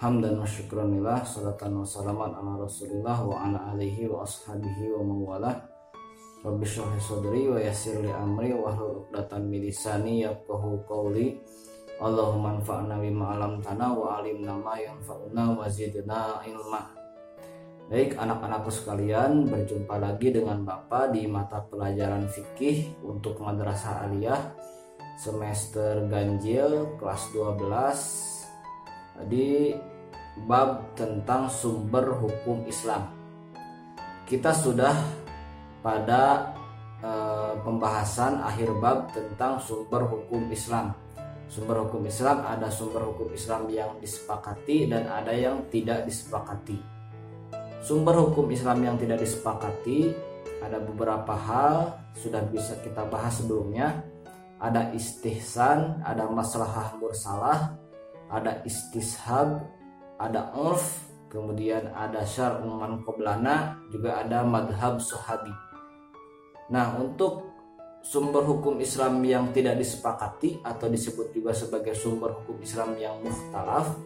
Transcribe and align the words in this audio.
Hamdan 0.00 0.40
wa 0.40 0.48
syukranillah 0.48 1.20
Salatan 1.28 1.76
wa 1.76 1.84
salaman 1.84 2.32
ala 2.32 2.64
rasulillah 2.64 3.20
Wa 3.20 3.44
ala 3.44 3.76
alihi 3.76 4.08
wa 4.08 4.24
ashabihi 4.24 4.96
wa 4.96 5.04
mawala 5.04 5.52
Rabbi 6.40 6.64
syurhi 6.64 6.96
sadri 6.96 7.44
wa 7.52 7.60
yassir 7.60 8.00
li 8.00 8.08
amri 8.08 8.48
Wa 8.56 8.72
hlul 8.72 9.04
uqdatan 9.04 9.44
milisani 9.52 10.24
Yafkahu 10.24 10.88
qawli. 10.88 11.36
Allahumma 12.00 12.56
anfa'na 12.56 12.96
bima 12.96 13.36
alam 13.36 13.60
tanah 13.60 13.92
Wa 13.92 14.24
alimna 14.24 14.56
ma 14.56 14.80
yanfa'una 14.80 15.52
wa 15.52 15.68
zidna 15.68 16.40
ilmah 16.48 16.96
Baik 17.92 18.16
anak-anakku 18.16 18.72
sekalian, 18.72 19.52
berjumpa 19.52 20.00
lagi 20.00 20.32
dengan 20.32 20.64
Bapak 20.64 21.12
di 21.12 21.28
mata 21.28 21.60
pelajaran 21.60 22.24
fikih 22.24 23.04
untuk 23.04 23.36
Madrasah 23.42 24.08
Aliyah 24.08 24.40
semester 25.20 26.08
ganjil 26.08 26.96
kelas 26.96 27.28
12 27.36 28.39
di 29.26 29.74
bab 30.46 30.96
tentang 30.96 31.50
sumber 31.50 32.16
hukum 32.16 32.64
Islam. 32.64 33.10
Kita 34.24 34.54
sudah 34.54 34.94
pada 35.82 36.54
e, 37.02 37.12
pembahasan 37.60 38.40
akhir 38.40 38.70
bab 38.78 39.10
tentang 39.10 39.58
sumber 39.58 40.06
hukum 40.06 40.46
Islam. 40.48 40.94
Sumber 41.50 41.82
hukum 41.82 42.06
Islam 42.06 42.46
ada 42.46 42.70
sumber 42.70 43.10
hukum 43.10 43.34
Islam 43.34 43.66
yang 43.68 43.98
disepakati 43.98 44.86
dan 44.86 45.10
ada 45.10 45.34
yang 45.34 45.66
tidak 45.66 46.06
disepakati 46.06 47.00
sumber 47.80 48.16
hukum 48.20 48.52
Islam 48.52 48.84
yang 48.84 48.96
tidak 49.00 49.24
disepakati 49.24 50.12
ada 50.60 50.76
beberapa 50.78 51.32
hal 51.32 51.96
sudah 52.12 52.44
bisa 52.52 52.76
kita 52.84 53.08
bahas 53.08 53.40
sebelumnya 53.40 54.04
ada 54.60 54.92
istihsan 54.92 56.04
ada 56.04 56.28
masalah 56.28 56.92
mursalah 57.00 57.80
ada 58.30 58.62
istishab 58.64 59.66
ada 60.16 60.54
urf 60.54 61.10
kemudian 61.30 61.90
ada 61.94 62.22
syar'un 62.22 63.02
qoblana 63.02 63.78
juga 63.90 64.22
ada 64.22 64.46
madhab 64.46 65.02
sahabi 65.02 65.52
nah 66.70 66.94
untuk 66.96 67.50
sumber 68.00 68.46
hukum 68.46 68.80
Islam 68.80 69.20
yang 69.26 69.52
tidak 69.52 69.76
disepakati 69.76 70.62
atau 70.64 70.88
disebut 70.88 71.36
juga 71.36 71.52
sebagai 71.52 71.92
sumber 71.92 72.32
hukum 72.42 72.56
Islam 72.62 72.96
yang 72.96 73.18
mukhtalaf 73.20 73.98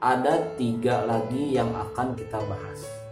ada 0.00 0.54
tiga 0.56 1.04
lagi 1.04 1.52
yang 1.52 1.68
akan 1.74 2.16
kita 2.16 2.40
bahas 2.46 3.04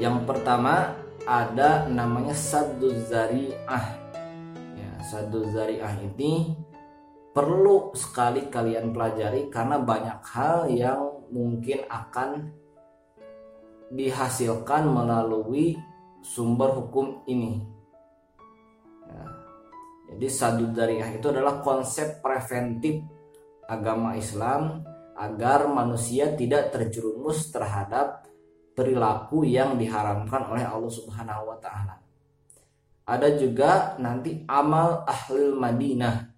yang 0.00 0.24
pertama 0.24 0.98
ada 1.26 1.86
namanya 1.86 2.34
sadu 2.34 2.90
zariah. 3.06 3.86
Ya, 4.74 4.90
sadu 5.06 5.46
zariah 5.52 5.94
ini 6.02 6.56
perlu 7.32 7.96
sekali 7.96 8.52
kalian 8.52 8.92
pelajari 8.92 9.48
karena 9.48 9.80
banyak 9.80 10.20
hal 10.20 10.68
yang 10.68 11.00
mungkin 11.32 11.88
akan 11.88 12.52
dihasilkan 13.92 14.88
melalui 14.88 15.76
sumber 16.20 16.76
hukum 16.76 17.24
ini. 17.28 17.60
Ya. 19.08 19.24
Jadi 20.12 20.26
sadu 20.28 20.64
zariah 20.76 21.08
itu 21.12 21.26
adalah 21.32 21.64
konsep 21.64 22.20
preventif 22.20 23.00
agama 23.64 24.12
Islam 24.16 24.84
agar 25.16 25.68
manusia 25.68 26.32
tidak 26.36 26.72
terjerumus 26.72 27.48
terhadap 27.48 28.28
perilaku 28.72 29.44
yang 29.44 29.76
diharamkan 29.76 30.48
oleh 30.48 30.64
Allah 30.64 30.92
Subhanahu 30.92 31.52
wa 31.52 31.58
taala. 31.60 32.00
Ada 33.04 33.36
juga 33.36 34.00
nanti 34.00 34.40
amal 34.48 35.04
ahli 35.04 35.52
Madinah. 35.52 36.31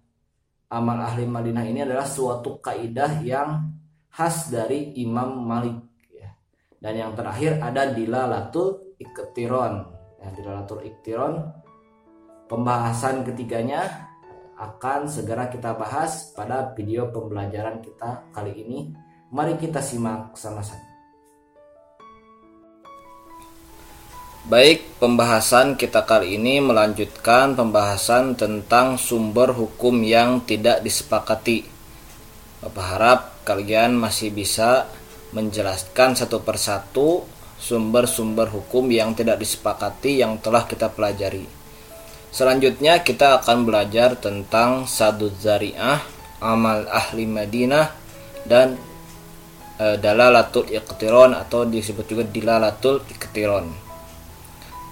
Amal 0.71 0.97
ahli 0.97 1.29
Madinah 1.29 1.65
ini 1.65 1.85
adalah 1.85 2.09
suatu 2.09 2.57
kaidah 2.57 3.21
yang 3.21 3.69
khas 4.09 4.49
dari 4.49 4.97
Imam 4.97 5.45
Malik 5.45 5.77
ya. 6.09 6.33
Dan 6.81 6.93
yang 6.97 7.11
terakhir 7.13 7.61
ada 7.61 7.93
dilalatul 7.93 8.97
iktiron. 8.97 9.93
Ya, 10.21 10.33
dilalatul 10.33 10.81
iktiron 10.87 11.65
pembahasan 12.45 13.25
ketiganya 13.25 14.09
akan 14.55 15.11
segera 15.11 15.51
kita 15.51 15.75
bahas 15.75 16.31
pada 16.31 16.71
video 16.73 17.11
pembelajaran 17.11 17.83
kita 17.83 18.31
kali 18.31 18.55
ini. 18.55 18.79
Mari 19.33 19.59
kita 19.59 19.83
simak 19.83 20.37
sama-sama. 20.37 20.94
Baik, 24.45 25.01
pembahasan 25.01 25.73
kita 25.73 26.05
kali 26.05 26.37
ini 26.37 26.61
melanjutkan 26.61 27.57
pembahasan 27.57 28.37
tentang 28.37 28.93
sumber 28.93 29.49
hukum 29.49 30.05
yang 30.05 30.45
tidak 30.45 30.85
disepakati. 30.85 31.65
Bapak 32.61 32.85
harap 32.85 33.19
kalian 33.41 33.97
masih 33.97 34.29
bisa 34.29 34.85
menjelaskan 35.33 36.13
satu 36.13 36.45
persatu 36.45 37.25
sumber-sumber 37.57 38.53
hukum 38.53 38.85
yang 38.93 39.17
tidak 39.17 39.41
disepakati 39.41 40.21
yang 40.21 40.37
telah 40.37 40.69
kita 40.69 40.93
pelajari. 40.93 41.49
Selanjutnya 42.29 43.01
kita 43.01 43.41
akan 43.41 43.65
belajar 43.65 44.13
tentang 44.13 44.85
sadud 44.85 45.33
zari'ah, 45.41 46.05
amal 46.37 46.85
ahli 46.85 47.25
Madinah, 47.25 47.89
dan 48.45 48.77
e, 49.81 49.97
dalalatul 49.97 50.69
iqtiron 50.69 51.33
atau 51.33 51.65
disebut 51.65 52.05
juga 52.05 52.23
dilalatul 52.29 53.01
iqtiron. 53.09 53.84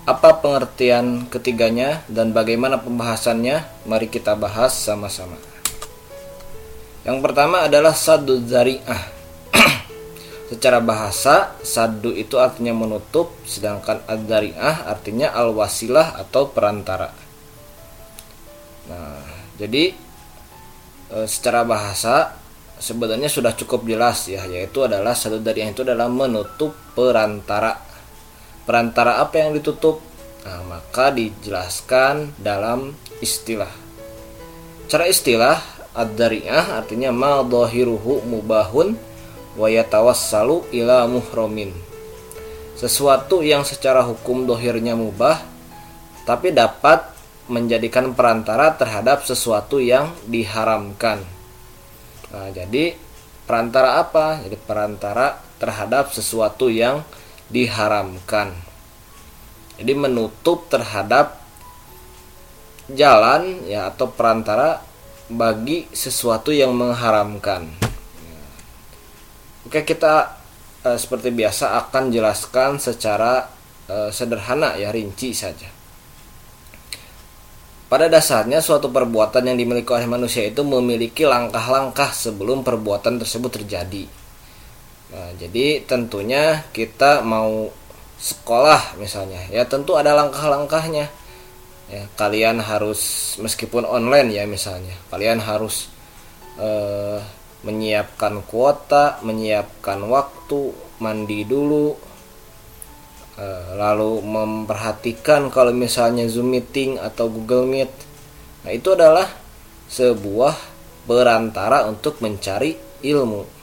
Apa 0.04 0.36
pengertian 0.44 1.32
ketiganya 1.32 2.04
dan 2.12 2.36
bagaimana 2.36 2.76
pembahasannya? 2.76 3.88
Mari 3.88 4.12
kita 4.12 4.36
bahas 4.36 4.76
sama-sama. 4.76 5.40
Yang 7.08 7.24
pertama 7.24 7.64
adalah 7.64 7.96
sadu 7.96 8.36
zari'ah. 8.44 9.00
Secara 10.52 10.84
bahasa, 10.84 11.56
sadu 11.64 12.12
itu 12.12 12.36
artinya 12.36 12.76
menutup, 12.76 13.32
sedangkan 13.48 14.04
ad-zari'ah 14.04 14.92
artinya 14.92 15.32
al-wasilah 15.40 16.20
atau 16.20 16.52
perantara. 16.52 17.08
Nah, 18.92 19.24
jadi 19.56 19.96
e, 21.16 21.18
secara 21.32 21.64
bahasa 21.64 22.36
sebenarnya 22.76 23.32
sudah 23.32 23.56
cukup 23.56 23.88
jelas 23.88 24.28
ya, 24.28 24.44
yaitu 24.52 24.84
adalah 24.84 25.16
sadu 25.16 25.40
zari'ah 25.40 25.72
itu 25.72 25.88
adalah 25.88 26.12
menutup 26.12 26.76
perantara 26.92 27.93
perantara 28.64 29.20
apa 29.24 29.40
yang 29.40 29.56
ditutup? 29.56 30.00
Nah, 30.44 30.60
maka 30.68 31.12
dijelaskan 31.16 32.36
dalam 32.36 32.96
istilah. 33.24 33.72
Cara 34.92 35.08
istilah 35.08 35.58
ad-dari'ah 35.96 36.84
artinya 36.84 37.14
ma 37.14 37.40
dhahiruhu 37.46 38.28
mubahun 38.28 38.98
wa 39.56 39.68
yatawassalu 39.70 40.74
ila 40.74 41.06
muhromin 41.06 41.94
sesuatu 42.84 43.40
yang 43.46 43.64
secara 43.64 44.04
hukum 44.04 44.44
dohirnya 44.44 44.98
mubah 44.98 45.40
tapi 46.28 46.52
dapat 46.52 47.16
menjadikan 47.48 48.12
perantara 48.12 48.76
terhadap 48.76 49.28
sesuatu 49.28 49.80
yang 49.80 50.12
diharamkan. 50.28 51.24
Nah 52.32 52.48
jadi 52.52 52.96
perantara 53.48 54.00
apa? 54.04 54.40
Jadi 54.44 54.56
perantara 54.60 55.40
terhadap 55.60 56.12
sesuatu 56.16 56.72
yang 56.72 57.04
diharamkan. 57.54 58.50
Jadi 59.78 59.94
menutup 59.94 60.66
terhadap 60.74 61.38
jalan 62.90 63.62
ya 63.70 63.94
atau 63.94 64.10
perantara 64.10 64.82
bagi 65.30 65.86
sesuatu 65.94 66.50
yang 66.50 66.74
mengharamkan. 66.74 67.70
Oke, 69.64 69.86
kita 69.86 70.42
eh, 70.84 70.98
seperti 70.98 71.30
biasa 71.30 71.78
akan 71.86 72.10
jelaskan 72.10 72.82
secara 72.82 73.46
eh, 73.88 74.10
sederhana 74.10 74.74
ya, 74.76 74.90
rinci 74.90 75.32
saja. 75.32 75.70
Pada 77.88 78.10
dasarnya 78.10 78.58
suatu 78.58 78.90
perbuatan 78.90 79.54
yang 79.54 79.58
dimiliki 79.62 79.94
oleh 79.94 80.10
manusia 80.10 80.42
itu 80.50 80.66
memiliki 80.66 81.30
langkah-langkah 81.30 82.10
sebelum 82.10 82.66
perbuatan 82.66 83.22
tersebut 83.22 83.62
terjadi 83.62 84.23
Nah, 85.14 85.30
jadi 85.38 85.86
tentunya 85.86 86.66
kita 86.74 87.22
mau 87.22 87.70
sekolah 88.18 88.98
misalnya, 88.98 89.46
ya 89.54 89.62
tentu 89.70 89.94
ada 89.94 90.18
langkah-langkahnya. 90.18 91.06
Ya, 91.92 92.04
kalian 92.18 92.64
harus 92.64 93.36
meskipun 93.38 93.86
online 93.86 94.34
ya 94.34 94.50
misalnya, 94.50 94.98
kalian 95.14 95.38
harus 95.38 95.94
eh, 96.58 97.22
menyiapkan 97.64 98.44
kuota 98.44 99.24
menyiapkan 99.24 100.04
waktu 100.04 100.76
mandi 101.00 101.48
dulu 101.48 101.96
eh, 103.40 103.68
lalu 103.80 104.20
memperhatikan 104.20 105.48
kalau 105.48 105.72
misalnya 105.72 106.28
Zoom 106.28 106.52
meeting 106.52 107.00
atau 107.00 107.32
Google 107.32 107.66
Meet. 107.66 107.92
Nah 108.68 108.72
itu 108.76 108.96
adalah 108.96 109.32
sebuah 109.88 110.56
perantara 111.08 111.88
untuk 111.88 112.20
mencari 112.20 112.76
ilmu 113.04 113.63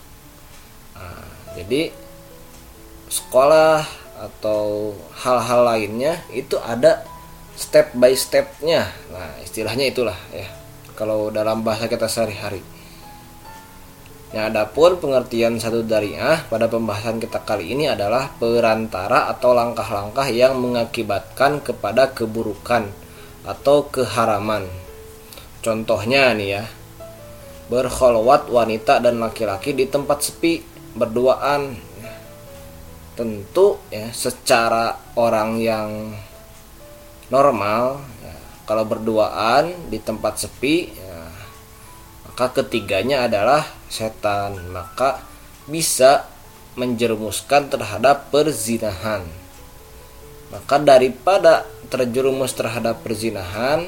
jadi 1.58 1.91
sekolah 3.11 3.82
atau 4.20 4.94
hal-hal 5.25 5.61
lainnya 5.67 6.20
itu 6.31 6.61
ada 6.61 7.02
step 7.56 7.97
by 7.97 8.12
stepnya. 8.14 8.87
Nah 9.11 9.41
istilahnya 9.43 9.91
itulah 9.91 10.17
ya. 10.31 10.47
Kalau 10.94 11.32
dalam 11.32 11.64
bahasa 11.64 11.88
kita 11.88 12.06
sehari-hari. 12.06 12.61
Nah, 14.31 14.47
adapun 14.47 14.94
pengertian 15.02 15.58
satu 15.58 15.82
dariah 15.82 16.47
pada 16.47 16.70
pembahasan 16.70 17.19
kita 17.19 17.43
kali 17.43 17.75
ini 17.75 17.91
adalah 17.91 18.31
perantara 18.38 19.26
atau 19.26 19.50
langkah-langkah 19.50 20.31
yang 20.31 20.55
mengakibatkan 20.55 21.58
kepada 21.58 22.14
keburukan 22.14 22.87
atau 23.43 23.91
keharaman. 23.91 24.70
Contohnya 25.67 26.31
nih 26.38 26.62
ya, 26.62 26.64
berkholwat 27.67 28.47
wanita 28.47 29.02
dan 29.02 29.19
laki-laki 29.19 29.75
di 29.75 29.91
tempat 29.91 30.23
sepi 30.23 30.69
berduaan. 30.94 31.76
Tentu 33.19 33.76
ya 33.92 34.08
secara 34.16 34.96
orang 35.12 35.60
yang 35.60 36.14
normal 37.28 38.00
ya, 38.25 38.37
kalau 38.64 38.84
berduaan 38.88 39.92
di 39.92 40.00
tempat 40.00 40.40
sepi 40.40 40.88
ya, 40.88 41.28
maka 42.25 42.48
ketiganya 42.62 43.28
adalah 43.28 43.66
setan. 43.92 44.72
Maka 44.72 45.20
bisa 45.69 46.25
menjerumuskan 46.81 47.69
terhadap 47.69 48.32
perzinahan. 48.32 49.26
Maka 50.48 50.81
daripada 50.81 51.69
terjerumus 51.92 52.56
terhadap 52.56 53.04
perzinahan 53.04 53.84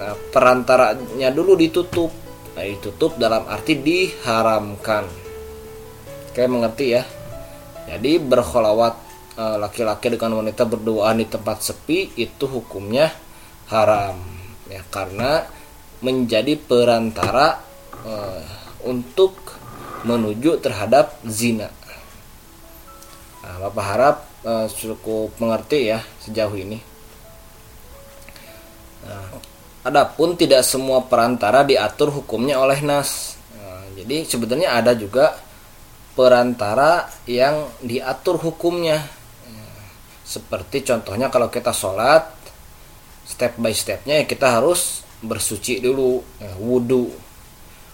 nah, 0.00 0.14
perantaranya 0.32 1.28
dulu 1.28 1.60
ditutup. 1.60 2.08
Nah 2.56 2.64
ditutup 2.64 3.20
dalam 3.20 3.44
arti 3.52 3.76
diharamkan 3.76 5.25
kayak 6.36 6.52
mengerti 6.52 7.00
ya 7.00 7.02
jadi 7.88 8.20
berkholawat 8.20 9.06
Eh, 9.36 9.56
laki-laki 9.60 10.08
dengan 10.08 10.40
wanita 10.40 10.64
berduaan 10.64 11.20
di 11.20 11.28
tempat 11.28 11.60
sepi 11.60 12.16
itu 12.16 12.48
hukumnya 12.48 13.12
haram 13.68 14.16
ya 14.64 14.80
karena 14.88 15.44
menjadi 16.00 16.56
perantara 16.56 17.60
uh, 18.00 18.40
untuk 18.88 19.36
menuju 20.08 20.56
terhadap 20.64 21.20
zina. 21.28 21.68
Nah, 23.44 23.68
Bapak 23.68 23.84
harap 23.84 24.16
uh, 24.40 24.64
cukup 24.72 25.36
mengerti 25.36 25.92
ya 25.92 26.00
sejauh 26.24 26.56
ini. 26.56 26.80
Nah, 29.04 29.36
adapun 29.84 30.32
tidak 30.40 30.64
semua 30.64 31.04
perantara 31.04 31.60
diatur 31.60 32.08
hukumnya 32.08 32.56
oleh 32.56 32.80
nas. 32.80 33.36
Nah, 33.52 33.84
jadi 34.00 34.24
sebenarnya 34.24 34.80
ada 34.80 34.96
juga 34.96 35.36
perantara 36.16 37.06
yang 37.28 37.68
diatur 37.84 38.40
hukumnya. 38.40 39.04
Seperti 40.26 40.82
contohnya 40.82 41.30
kalau 41.30 41.46
kita 41.46 41.70
sholat 41.70 42.26
step 43.22 43.54
by 43.62 43.70
stepnya 43.70 44.22
ya 44.22 44.24
kita 44.26 44.58
harus 44.58 45.06
bersuci 45.22 45.78
dulu 45.82 46.22
ya, 46.38 46.50
wudhu 46.58 47.10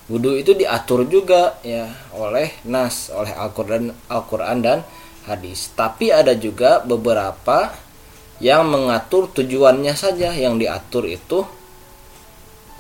wudhu 0.08 0.36
itu 0.36 0.52
diatur 0.52 1.08
juga 1.08 1.56
ya 1.64 1.88
oleh 2.16 2.52
nas 2.68 3.08
oleh 3.12 3.32
Al-Quran 3.36 3.92
Al-Quran 4.08 4.58
dan 4.64 4.78
hadis. 5.28 5.70
Tapi 5.76 6.08
ada 6.08 6.32
juga 6.32 6.80
beberapa 6.80 7.72
yang 8.42 8.64
mengatur 8.66 9.30
tujuannya 9.30 9.94
saja. 9.94 10.34
Yang 10.34 10.66
diatur 10.66 11.04
itu 11.06 11.38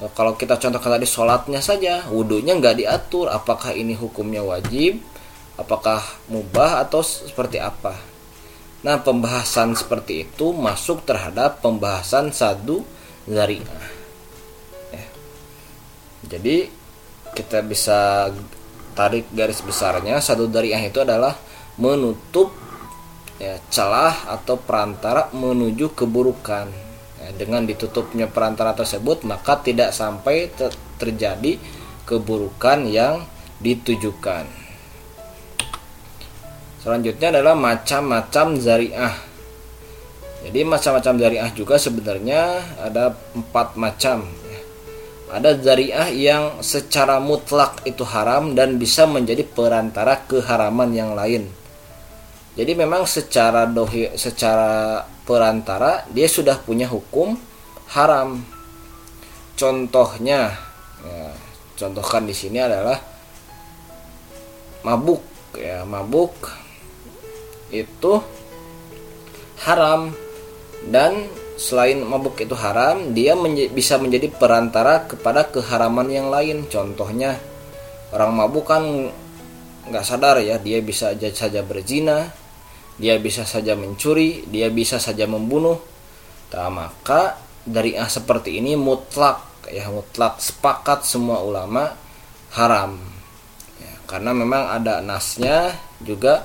e, 0.00 0.08
kalau 0.16 0.34
kita 0.34 0.58
contohkan 0.58 0.96
tadi 0.96 1.06
sholatnya 1.06 1.60
saja 1.60 2.08
wudhunya 2.08 2.56
nggak 2.58 2.82
diatur. 2.82 3.28
Apakah 3.30 3.76
ini 3.76 3.94
hukumnya 3.94 4.42
wajib 4.42 5.11
apakah 5.60 6.00
mubah 6.32 6.84
atau 6.84 7.04
seperti 7.04 7.60
apa 7.60 8.12
Nah, 8.82 8.98
pembahasan 8.98 9.78
seperti 9.78 10.26
itu 10.26 10.50
masuk 10.50 11.06
terhadap 11.06 11.62
pembahasan 11.62 12.34
sadu 12.34 12.82
zariah. 13.30 13.86
Ya. 14.90 15.06
Jadi 16.26 16.66
kita 17.32 17.62
bisa 17.62 18.28
tarik 18.92 19.30
garis 19.32 19.62
besarnya 19.64 20.20
satu 20.20 20.50
dariah 20.50 20.82
itu 20.82 21.00
adalah 21.00 21.38
menutup 21.80 22.52
ya, 23.38 23.56
celah 23.70 24.28
atau 24.34 24.58
perantara 24.58 25.30
menuju 25.30 25.94
keburukan. 25.94 26.66
Ya, 27.22 27.30
dengan 27.38 27.62
ditutupnya 27.62 28.26
perantara 28.26 28.74
tersebut 28.74 29.22
maka 29.22 29.62
tidak 29.62 29.94
sampai 29.94 30.50
ter 30.50 30.74
terjadi 30.98 31.54
keburukan 32.02 32.82
yang 32.90 33.22
ditujukan. 33.62 34.61
Selanjutnya 36.82 37.30
adalah 37.30 37.54
macam-macam 37.54 38.58
zariah. 38.58 39.14
Jadi 40.42 40.60
macam-macam 40.66 41.14
zariah 41.14 41.50
juga 41.54 41.78
sebenarnya 41.78 42.58
ada 42.82 43.14
empat 43.38 43.78
macam. 43.78 44.26
Ada 45.30 45.62
zariah 45.62 46.10
yang 46.10 46.58
secara 46.60 47.22
mutlak 47.22 47.86
itu 47.86 48.02
haram 48.02 48.58
dan 48.58 48.82
bisa 48.82 49.06
menjadi 49.06 49.46
perantara 49.46 50.26
keharaman 50.26 50.90
yang 50.90 51.14
lain. 51.14 51.46
Jadi 52.58 52.72
memang 52.76 53.06
secara 53.06 53.64
dohi, 53.64 54.12
secara 54.18 55.06
perantara 55.22 56.04
dia 56.10 56.26
sudah 56.26 56.58
punya 56.60 56.90
hukum 56.90 57.38
haram. 57.94 58.42
Contohnya, 59.56 60.52
ya, 61.00 61.30
contohkan 61.78 62.26
di 62.26 62.34
sini 62.34 62.58
adalah 62.58 62.98
mabuk 64.82 65.22
ya 65.56 65.86
mabuk 65.86 66.61
itu 67.72 68.20
haram. 69.64 70.12
Dan 70.82 71.26
selain 71.56 72.02
mabuk 72.02 72.42
itu 72.42 72.58
haram 72.58 73.14
dia 73.14 73.38
menj 73.38 73.70
bisa 73.70 73.94
menjadi 73.96 74.28
perantara 74.34 75.08
kepada 75.08 75.48
keharaman 75.48 76.08
yang 76.12 76.28
lain. 76.28 76.68
Contohnya 76.68 77.38
orang 78.12 78.32
mabuk 78.34 78.68
kan 78.68 78.84
nggak 79.82 80.04
sadar 80.06 80.38
ya 80.38 80.62
dia 80.62 80.78
bisa 80.78 81.10
saja 81.18 81.58
berzina 81.66 82.30
dia 83.02 83.18
bisa 83.18 83.42
saja 83.42 83.74
mencuri 83.74 84.46
dia 84.46 84.68
bisa 84.68 85.00
saja 85.00 85.24
membunuh. 85.26 85.80
Nah, 86.52 86.68
maka 86.68 87.40
dari 87.64 87.96
ah 87.96 88.10
seperti 88.10 88.60
ini 88.60 88.76
mutlak 88.76 89.64
ya 89.72 89.88
mutlak 89.88 90.42
sepakat 90.42 91.06
semua 91.06 91.40
ulama 91.40 91.88
haram. 92.52 93.00
Ya, 93.80 93.94
karena 94.04 94.36
memang 94.36 94.68
ada 94.68 95.00
nasnya 95.00 95.72
juga 96.04 96.44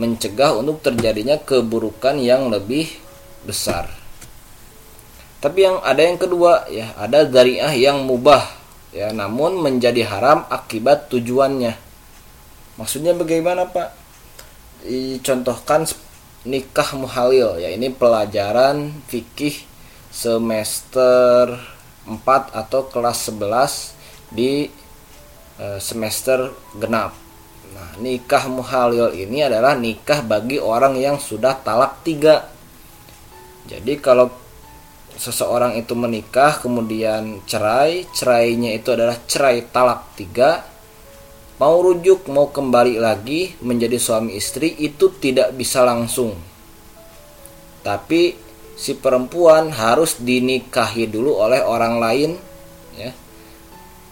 mencegah 0.00 0.56
untuk 0.56 0.80
terjadinya 0.80 1.36
keburukan 1.36 2.16
yang 2.16 2.48
lebih 2.48 2.88
besar. 3.44 3.92
Tapi 5.44 5.68
yang 5.68 5.76
ada 5.84 6.00
yang 6.00 6.16
kedua 6.16 6.64
ya, 6.72 6.96
ada 6.96 7.28
dariah 7.28 7.72
yang 7.76 8.08
mubah 8.08 8.44
ya, 8.96 9.12
namun 9.12 9.60
menjadi 9.60 10.08
haram 10.08 10.48
akibat 10.48 11.12
tujuannya. 11.12 11.76
Maksudnya 12.80 13.12
bagaimana, 13.12 13.68
Pak? 13.68 13.92
Dicontohkan 14.88 15.84
nikah 16.48 16.96
muhalil 16.96 17.60
ya, 17.60 17.68
ini 17.68 17.92
pelajaran 17.92 18.96
fikih 19.12 19.68
semester 20.08 21.60
4 22.08 22.56
atau 22.56 22.88
kelas 22.88 23.28
11 23.28 24.32
di 24.32 24.72
eh, 25.60 25.78
semester 25.80 26.56
genap 26.80 27.29
Nah, 27.80 27.96
nikah 27.96 28.44
muhalil 28.52 29.16
ini 29.16 29.40
adalah 29.40 29.72
nikah 29.72 30.20
bagi 30.20 30.60
orang 30.60 31.00
yang 31.00 31.16
sudah 31.16 31.56
talak 31.64 32.04
tiga. 32.04 32.44
Jadi 33.64 33.96
kalau 33.96 34.28
seseorang 35.16 35.80
itu 35.80 35.96
menikah 35.96 36.60
kemudian 36.60 37.40
cerai, 37.48 38.04
cerainya 38.12 38.76
itu 38.76 38.92
adalah 38.92 39.16
cerai 39.24 39.64
talak 39.72 40.12
tiga, 40.12 40.60
mau 41.56 41.80
rujuk 41.80 42.28
mau 42.28 42.52
kembali 42.52 43.00
lagi 43.00 43.56
menjadi 43.64 43.96
suami 43.96 44.36
istri 44.36 44.76
itu 44.84 45.16
tidak 45.16 45.56
bisa 45.56 45.80
langsung. 45.80 46.36
Tapi 47.80 48.36
si 48.76 48.92
perempuan 48.92 49.72
harus 49.72 50.20
dinikahi 50.20 51.08
dulu 51.08 51.40
oleh 51.40 51.64
orang 51.64 51.96
lain, 51.96 52.30
ya. 52.92 53.08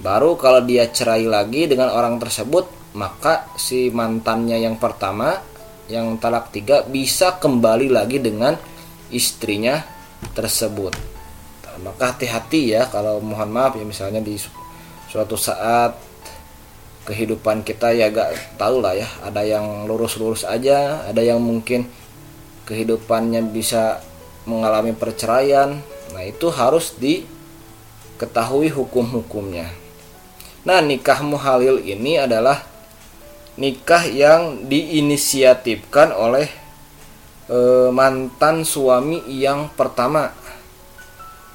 Baru 0.00 0.40
kalau 0.40 0.64
dia 0.64 0.88
cerai 0.88 1.28
lagi 1.28 1.68
dengan 1.68 1.92
orang 1.92 2.16
tersebut 2.16 2.77
maka 2.97 3.50
si 3.61 3.92
mantannya 3.92 4.61
yang 4.61 4.80
pertama 4.80 5.40
yang 5.88 6.21
talak 6.21 6.52
tiga 6.52 6.85
bisa 6.85 7.40
kembali 7.40 7.88
lagi 7.88 8.21
dengan 8.21 8.57
istrinya 9.09 9.80
tersebut. 10.37 10.92
Nah, 11.64 11.76
maka 11.92 12.12
hati-hati 12.12 12.76
ya 12.76 12.88
kalau 12.88 13.21
mohon 13.25 13.49
maaf 13.49 13.76
ya 13.76 13.85
misalnya 13.85 14.21
di 14.21 14.37
suatu 15.09 15.37
saat 15.37 15.97
kehidupan 17.09 17.64
kita 17.64 17.97
ya 17.97 18.12
gak 18.12 18.61
tahu 18.61 18.85
lah 18.85 18.92
ya 18.92 19.09
ada 19.25 19.40
yang 19.40 19.88
lurus-lurus 19.88 20.45
aja 20.45 21.09
ada 21.09 21.25
yang 21.25 21.40
mungkin 21.40 21.88
kehidupannya 22.68 23.49
bisa 23.49 24.04
mengalami 24.45 24.92
perceraian. 24.92 25.80
Nah 26.12 26.23
itu 26.25 26.52
harus 26.52 26.92
diketahui 27.00 28.68
hukum-hukumnya. 28.68 29.73
Nah 30.68 30.85
nikah 30.85 31.25
muhalil 31.25 31.80
ini 31.80 32.21
adalah 32.21 32.64
nikah 33.59 34.07
yang 34.07 34.71
diinisiatifkan 34.71 36.15
oleh 36.15 36.47
e, 37.50 37.91
mantan 37.91 38.62
suami 38.62 39.27
yang 39.27 39.75
pertama. 39.75 40.31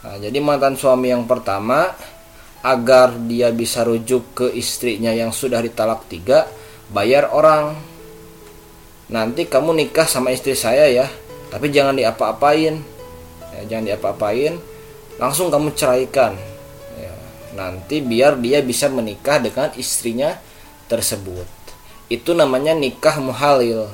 Nah, 0.03 0.19
jadi 0.19 0.35
mantan 0.43 0.75
suami 0.75 1.15
yang 1.15 1.23
pertama 1.23 1.95
agar 2.59 3.15
dia 3.23 3.55
bisa 3.55 3.87
rujuk 3.87 4.35
ke 4.35 4.45
istrinya 4.51 5.15
yang 5.15 5.31
sudah 5.31 5.63
ditalak 5.63 6.03
tiga 6.11 6.43
bayar 6.91 7.31
orang. 7.31 7.71
Nanti 9.07 9.47
kamu 9.47 9.71
nikah 9.71 10.07
sama 10.07 10.35
istri 10.35 10.59
saya 10.59 10.91
ya 10.91 11.07
tapi 11.47 11.71
jangan 11.71 11.95
diapa-apain. 11.95 12.83
Ya, 13.55 13.61
jangan 13.71 13.85
diapa-apain 13.95 14.59
langsung 15.23 15.47
kamu 15.47 15.71
ceraikan. 15.71 16.35
Ya, 16.99 17.13
nanti 17.55 18.03
biar 18.03 18.35
dia 18.43 18.59
bisa 18.59 18.91
menikah 18.91 19.39
dengan 19.39 19.71
istrinya 19.79 20.35
tersebut 20.91 21.62
itu 22.07 22.35
namanya 22.35 22.75
nikah 22.75 23.19
muhalil. 23.19 23.91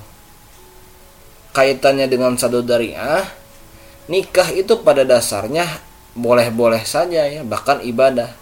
Kaitannya 1.54 2.06
dengan 2.06 2.38
satu 2.38 2.62
dariah 2.62 3.26
nikah 4.10 4.50
itu 4.54 4.82
pada 4.82 5.06
dasarnya 5.06 5.70
boleh-boleh 6.18 6.82
saja 6.86 7.26
ya 7.30 7.46
bahkan 7.46 7.82
ibadah. 7.86 8.34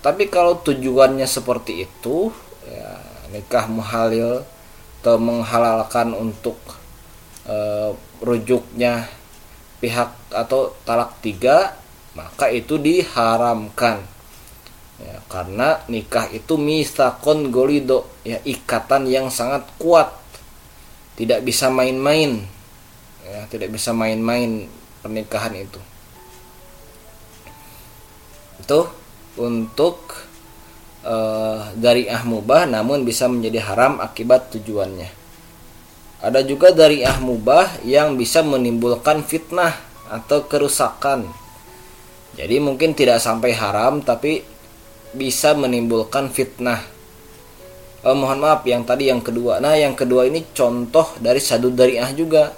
Tapi 0.00 0.32
kalau 0.32 0.58
tujuannya 0.58 1.28
seperti 1.28 1.86
itu 1.86 2.32
ya, 2.66 2.98
nikah 3.30 3.70
muhalil 3.70 4.42
atau 5.00 5.16
menghalalkan 5.16 6.12
untuk 6.12 6.60
e, 7.48 7.56
rujuknya 8.20 9.08
pihak 9.80 10.12
atau 10.28 10.76
talak 10.84 11.16
tiga 11.24 11.72
maka 12.12 12.52
itu 12.52 12.76
diharamkan 12.76 14.04
ya, 15.00 15.16
karena 15.26 15.80
nikah 15.88 16.28
itu 16.30 16.60
misakon 16.60 17.48
golido 17.48 18.06
ya 18.22 18.38
ikatan 18.44 19.08
yang 19.08 19.32
sangat 19.32 19.64
kuat 19.80 20.12
tidak 21.16 21.44
bisa 21.44 21.72
main-main 21.72 22.44
ya 23.24 23.44
tidak 23.48 23.72
bisa 23.72 23.92
main-main 23.96 24.68
pernikahan 25.00 25.56
itu 25.56 25.80
itu 28.60 28.80
untuk 29.40 30.28
uh, 31.04 31.72
dari 31.76 32.08
ahmubah 32.08 32.68
namun 32.68 33.04
bisa 33.04 33.26
menjadi 33.28 33.64
haram 33.64 34.00
akibat 34.00 34.52
tujuannya. 34.52 35.10
Ada 36.20 36.44
juga 36.44 36.68
dari 36.76 37.00
ahmubah 37.00 37.80
yang 37.88 38.20
bisa 38.20 38.44
menimbulkan 38.44 39.24
fitnah 39.24 39.72
atau 40.12 40.44
kerusakan. 40.44 41.24
Jadi 42.36 42.60
mungkin 42.60 42.92
tidak 42.92 43.24
sampai 43.24 43.56
haram 43.56 44.04
tapi 44.04 44.44
bisa 45.14 45.54
menimbulkan 45.56 46.30
fitnah. 46.30 46.82
Oh, 48.00 48.16
mohon 48.16 48.40
maaf 48.40 48.64
yang 48.64 48.86
tadi 48.88 49.12
yang 49.12 49.20
kedua. 49.20 49.60
Nah, 49.60 49.76
yang 49.76 49.92
kedua 49.92 50.24
ini 50.24 50.48
contoh 50.56 51.20
dari 51.20 51.36
sadu 51.36 51.68
dari 51.68 52.00
ah 52.00 52.08
juga. 52.14 52.48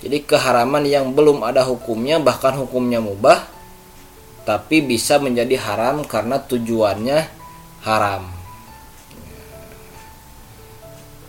Jadi 0.00 0.24
keharaman 0.24 0.84
yang 0.84 1.12
belum 1.12 1.44
ada 1.44 1.64
hukumnya 1.64 2.20
bahkan 2.20 2.56
hukumnya 2.60 3.00
mubah 3.00 3.40
tapi 4.44 4.84
bisa 4.84 5.16
menjadi 5.16 5.56
haram 5.56 6.04
karena 6.04 6.36
tujuannya 6.36 7.18
haram. 7.88 8.28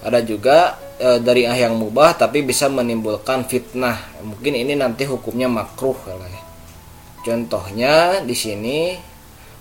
Ada 0.04 0.20
juga 0.28 0.76
e, 1.00 1.24
dari 1.24 1.48
ah 1.48 1.56
yang 1.56 1.80
mubah 1.80 2.20
tapi 2.20 2.44
bisa 2.44 2.68
menimbulkan 2.68 3.48
fitnah. 3.48 4.20
Mungkin 4.20 4.54
ini 4.60 4.76
nanti 4.76 5.08
hukumnya 5.08 5.48
makruh 5.48 5.96
ya. 6.08 6.44
Contohnya 7.24 8.22
di 8.22 8.36
sini 8.36 8.78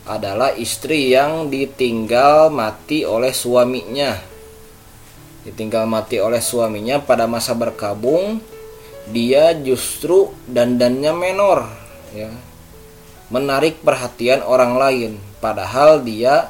adalah 0.05 0.53
istri 0.57 1.13
yang 1.13 1.49
ditinggal 1.49 2.53
mati 2.53 3.09
oleh 3.09 3.33
suaminya. 3.33 4.17
Ditinggal 5.45 5.85
mati 5.85 6.21
oleh 6.21 6.41
suaminya 6.41 7.01
pada 7.05 7.29
masa 7.29 7.53
berkabung, 7.53 8.41
dia 9.09 9.53
justru 9.53 10.33
dandannya 10.49 11.13
menor 11.13 11.69
ya 12.17 12.33
menarik 13.29 13.85
perhatian 13.85 14.41
orang 14.45 14.79
lain 14.79 15.13
padahal 15.43 16.01
dia 16.01 16.49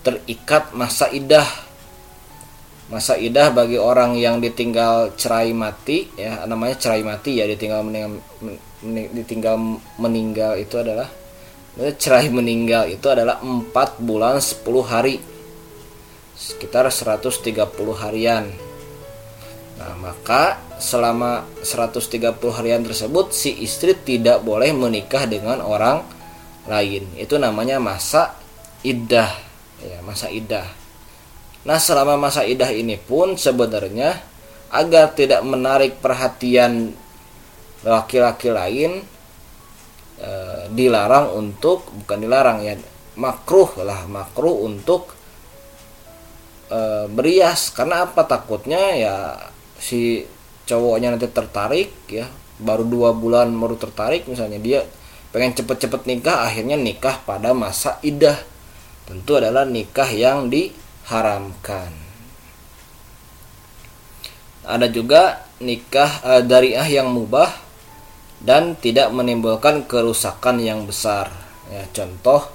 terikat 0.00 0.72
masa 0.72 1.10
idah 1.12 1.44
masa 2.86 3.18
idah 3.18 3.50
bagi 3.50 3.76
orang 3.76 4.14
yang 4.14 4.38
ditinggal 4.38 5.18
cerai 5.18 5.50
mati 5.50 6.06
ya 6.14 6.46
namanya 6.46 6.78
cerai 6.78 7.02
mati 7.02 7.42
ya 7.42 7.44
ditinggal 7.50 7.82
meninggal 7.82 8.22
ditinggal 9.10 9.56
meninggal 9.98 10.52
itu 10.54 10.78
adalah 10.78 11.10
cerai 11.76 12.32
meninggal 12.32 12.88
itu 12.88 13.04
adalah 13.08 13.40
4 13.44 14.00
bulan 14.00 14.40
10 14.40 14.64
hari 14.84 15.20
sekitar 16.36 16.88
130 16.88 17.52
harian 18.00 18.48
Nah, 19.76 19.92
maka 20.00 20.56
selama 20.80 21.44
130 21.60 22.32
harian 22.56 22.80
tersebut 22.80 23.32
si 23.32 23.60
istri 23.60 23.92
tidak 23.92 24.40
boleh 24.40 24.72
menikah 24.72 25.28
dengan 25.28 25.60
orang 25.60 26.00
lain. 26.64 27.04
Itu 27.20 27.36
namanya 27.36 27.76
masa 27.76 28.32
iddah. 28.80 29.28
Ya, 29.84 30.00
masa 30.00 30.32
iddah. 30.32 30.64
Nah, 31.68 31.76
selama 31.76 32.16
masa 32.16 32.48
iddah 32.48 32.72
ini 32.72 32.96
pun 32.96 33.36
sebenarnya 33.36 34.16
agar 34.72 35.12
tidak 35.12 35.44
menarik 35.44 36.00
perhatian 36.00 36.96
laki-laki 37.84 38.48
lain 38.50 39.04
e, 40.20 40.32
dilarang 40.72 41.36
untuk 41.36 41.88
bukan 42.04 42.18
dilarang 42.20 42.58
ya 42.64 42.74
makruh 43.16 43.80
lah 43.80 44.04
makruh 44.08 44.64
untuk 44.64 45.12
e, 46.68 47.08
berias. 47.10 47.72
Karena 47.72 48.08
apa? 48.08 48.24
Takutnya 48.24 48.82
ya 48.96 49.14
si 49.76 50.24
cowoknya 50.66 51.14
nanti 51.14 51.28
tertarik 51.30 51.92
ya 52.10 52.26
baru 52.56 52.88
dua 52.88 53.12
bulan 53.12 53.52
baru 53.52 53.76
tertarik 53.76 54.24
misalnya 54.26 54.56
dia 54.56 54.80
pengen 55.30 55.52
cepet-cepet 55.52 56.08
nikah 56.08 56.48
akhirnya 56.48 56.80
nikah 56.80 57.20
pada 57.24 57.52
masa 57.52 58.00
idah. 58.00 58.36
Tentu 59.06 59.38
adalah 59.38 59.62
nikah 59.62 60.10
yang 60.10 60.50
diharamkan. 60.50 61.94
Ada 64.66 64.90
juga 64.90 65.46
nikah 65.62 66.10
e, 66.26 66.32
dari 66.42 66.74
ah 66.74 66.88
yang 66.88 67.12
mubah 67.12 67.65
dan 68.46 68.78
tidak 68.78 69.10
menimbulkan 69.10 69.90
kerusakan 69.90 70.62
yang 70.62 70.86
besar 70.86 71.28
ya 71.66 71.82
contoh 71.90 72.46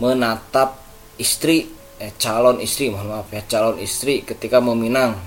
menatap 0.00 0.80
istri 1.20 1.68
eh, 2.00 2.16
calon 2.16 2.64
istri 2.64 2.88
mohon 2.88 3.12
maaf 3.12 3.28
ya 3.28 3.44
calon 3.44 3.76
istri 3.76 4.24
ketika 4.24 4.56
meminang 4.64 5.20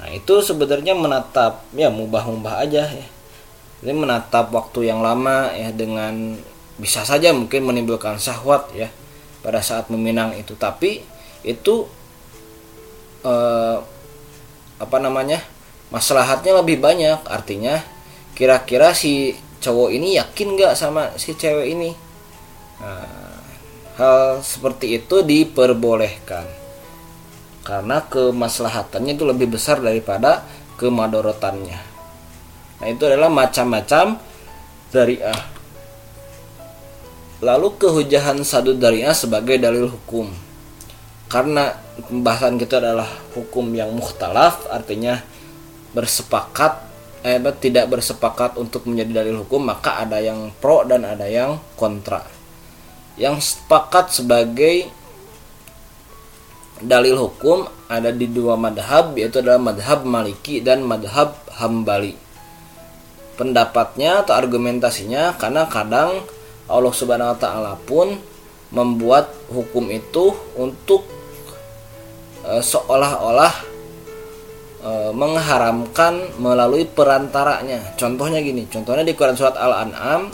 Nah 0.00 0.08
itu 0.16 0.40
sebenarnya 0.40 0.96
menatap 0.96 1.68
ya 1.76 1.92
mubah-mubah 1.92 2.64
aja 2.64 2.88
ya. 2.88 3.06
Ini 3.84 3.92
menatap 3.92 4.48
waktu 4.48 4.88
yang 4.88 5.04
lama 5.04 5.52
ya 5.52 5.68
dengan 5.76 6.40
bisa 6.80 7.04
saja 7.04 7.36
mungkin 7.36 7.68
menimbulkan 7.68 8.16
syahwat 8.16 8.72
ya 8.72 8.88
pada 9.44 9.60
saat 9.60 9.92
meminang 9.92 10.32
itu. 10.40 10.56
Tapi 10.56 11.04
itu 11.44 11.84
eh, 13.28 13.76
apa 14.80 14.96
namanya 14.96 15.44
maslahatnya 15.92 16.64
lebih 16.64 16.80
banyak. 16.80 17.20
Artinya 17.28 17.84
kira-kira 18.40 18.96
si 18.96 19.36
cowok 19.60 19.92
ini 19.92 20.16
yakin 20.16 20.56
nggak 20.56 20.72
sama 20.72 21.12
si 21.20 21.36
cewek 21.36 21.76
ini. 21.76 21.92
Nah, 22.80 23.36
hal 24.00 24.40
seperti 24.40 24.96
itu 24.96 25.20
diperbolehkan 25.20 26.48
karena 27.60 28.00
kemaslahatannya 28.08 29.12
itu 29.12 29.28
lebih 29.28 29.52
besar 29.52 29.84
daripada 29.84 30.48
kemadorotannya. 30.80 31.80
Nah, 32.80 32.86
itu 32.88 33.04
adalah 33.04 33.28
macam-macam 33.28 34.16
dariah. 34.88 35.40
Lalu 37.44 37.76
kehujahan 37.76 38.40
sadu 38.40 38.72
dariah 38.72 39.12
sebagai 39.12 39.60
dalil 39.60 39.92
hukum. 39.92 40.32
Karena 41.28 41.76
pembahasan 42.08 42.56
kita 42.56 42.80
adalah 42.80 43.06
hukum 43.36 43.70
yang 43.76 43.92
mukhtalaf, 43.92 44.66
artinya 44.72 45.20
bersepakat 45.92 46.89
eh 47.20 47.36
tidak 47.60 47.92
bersepakat 47.92 48.56
untuk 48.56 48.88
menjadi 48.88 49.24
dalil 49.24 49.44
hukum, 49.44 49.68
maka 49.68 50.00
ada 50.00 50.20
yang 50.20 50.52
pro 50.56 50.84
dan 50.88 51.04
ada 51.04 51.28
yang 51.28 51.60
kontra. 51.76 52.24
Yang 53.20 53.56
sepakat 53.56 54.16
sebagai 54.16 54.88
dalil 56.80 57.16
hukum 57.20 57.68
ada 57.92 58.08
di 58.08 58.24
dua 58.24 58.56
madhab 58.56 59.12
yaitu 59.20 59.44
adalah 59.44 59.60
madhab 59.60 60.00
maliki 60.08 60.64
dan 60.64 60.80
madhab 60.80 61.36
hambali 61.60 62.16
pendapatnya 63.36 64.24
atau 64.24 64.32
argumentasinya 64.36 65.36
karena 65.36 65.68
kadang 65.68 66.24
Allah 66.68 66.92
subhanahu 66.92 67.36
wa 67.36 67.38
ta'ala 67.40 67.72
pun 67.84 68.16
membuat 68.70 69.32
hukum 69.50 69.88
itu 69.90 70.32
untuk 70.56 71.02
e, 72.44 72.62
seolah-olah 72.62 73.69
e, 74.80 74.92
mengharamkan 75.12 76.40
melalui 76.40 76.88
perantaranya. 76.88 77.94
Contohnya 77.94 78.40
gini, 78.40 78.66
contohnya 78.66 79.04
di 79.04 79.14
Quran 79.14 79.36
surat 79.36 79.56
Al-An'am 79.56 80.32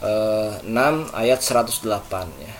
e, 0.00 0.12
6 0.66 1.12
ayat 1.12 1.40
108 1.40 2.42
ya. 2.42 2.54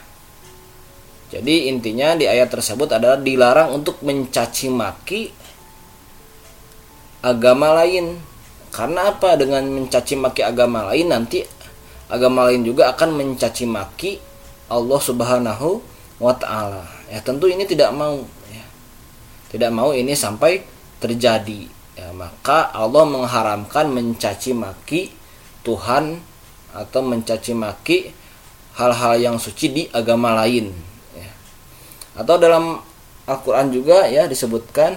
Jadi 1.32 1.72
intinya 1.72 2.12
di 2.12 2.28
ayat 2.28 2.52
tersebut 2.52 2.92
adalah 2.92 3.16
dilarang 3.16 3.72
untuk 3.72 4.04
mencaci 4.04 4.68
maki 4.68 5.32
agama 7.24 7.72
lain. 7.80 8.20
Karena 8.68 9.16
apa? 9.16 9.40
Dengan 9.40 9.64
mencaci 9.64 10.12
maki 10.16 10.44
agama 10.44 10.92
lain 10.92 11.08
nanti 11.08 11.40
agama 12.12 12.52
lain 12.52 12.68
juga 12.68 12.92
akan 12.92 13.16
mencaci 13.16 13.64
maki 13.64 14.20
Allah 14.68 15.00
Subhanahu 15.00 15.80
wa 16.20 16.36
taala. 16.36 16.84
Ya, 17.08 17.24
tentu 17.24 17.48
ini 17.48 17.64
tidak 17.64 17.96
mau 17.96 18.20
ya. 18.52 18.64
Tidak 19.56 19.72
mau 19.72 19.96
ini 19.96 20.12
sampai 20.12 20.71
terjadi. 21.02 21.66
Ya, 21.98 22.08
maka 22.14 22.70
Allah 22.70 23.04
mengharamkan 23.04 23.90
mencaci 23.90 24.54
maki 24.54 25.10
Tuhan 25.66 26.22
atau 26.72 27.00
mencaci 27.04 27.52
maki 27.52 28.14
hal-hal 28.80 29.20
yang 29.20 29.36
suci 29.36 29.66
di 29.68 29.82
agama 29.92 30.32
lain 30.32 30.72
ya. 31.12 31.30
Atau 32.16 32.40
dalam 32.40 32.80
Al-Qur'an 33.28 33.68
juga 33.68 34.08
ya 34.08 34.24
disebutkan 34.24 34.96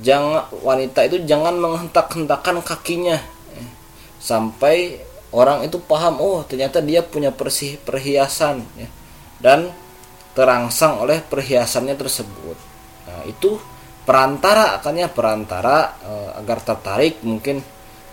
jangan 0.00 0.46
wanita 0.62 1.08
itu 1.08 1.24
jangan 1.24 1.56
menghentak-hentakan 1.56 2.60
kakinya 2.60 3.16
eh, 3.56 3.68
sampai 4.20 5.00
orang 5.32 5.64
itu 5.64 5.80
paham 5.80 6.20
oh 6.20 6.44
ternyata 6.44 6.84
dia 6.84 7.00
punya 7.00 7.32
persih 7.32 7.80
perhiasan 7.80 8.64
ya, 8.76 8.88
dan 9.40 9.72
terangsang 10.36 11.00
oleh 11.00 11.24
perhiasannya 11.24 11.96
tersebut 11.96 12.56
nah, 13.08 13.24
itu 13.24 13.56
perantara 14.06 14.78
akannya 14.78 15.10
perantara 15.10 15.98
e, 15.98 16.12
agar 16.38 16.62
tertarik 16.62 17.20
mungkin 17.26 17.58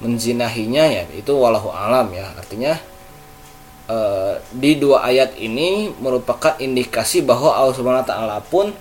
menzinahinya 0.01 0.89
ya 0.89 1.03
itu 1.13 1.31
walahu 1.37 1.69
alam 1.69 2.09
ya 2.11 2.33
artinya 2.33 2.73
e, 3.85 3.97
di 4.49 4.81
dua 4.81 5.05
ayat 5.05 5.37
ini 5.37 5.93
merupakan 6.01 6.57
indikasi 6.57 7.21
bahwa 7.21 7.53
Allah 7.53 7.75
Subhanahu 7.77 8.03
wa 8.03 8.09
taala 8.09 8.37
pun 8.41 8.73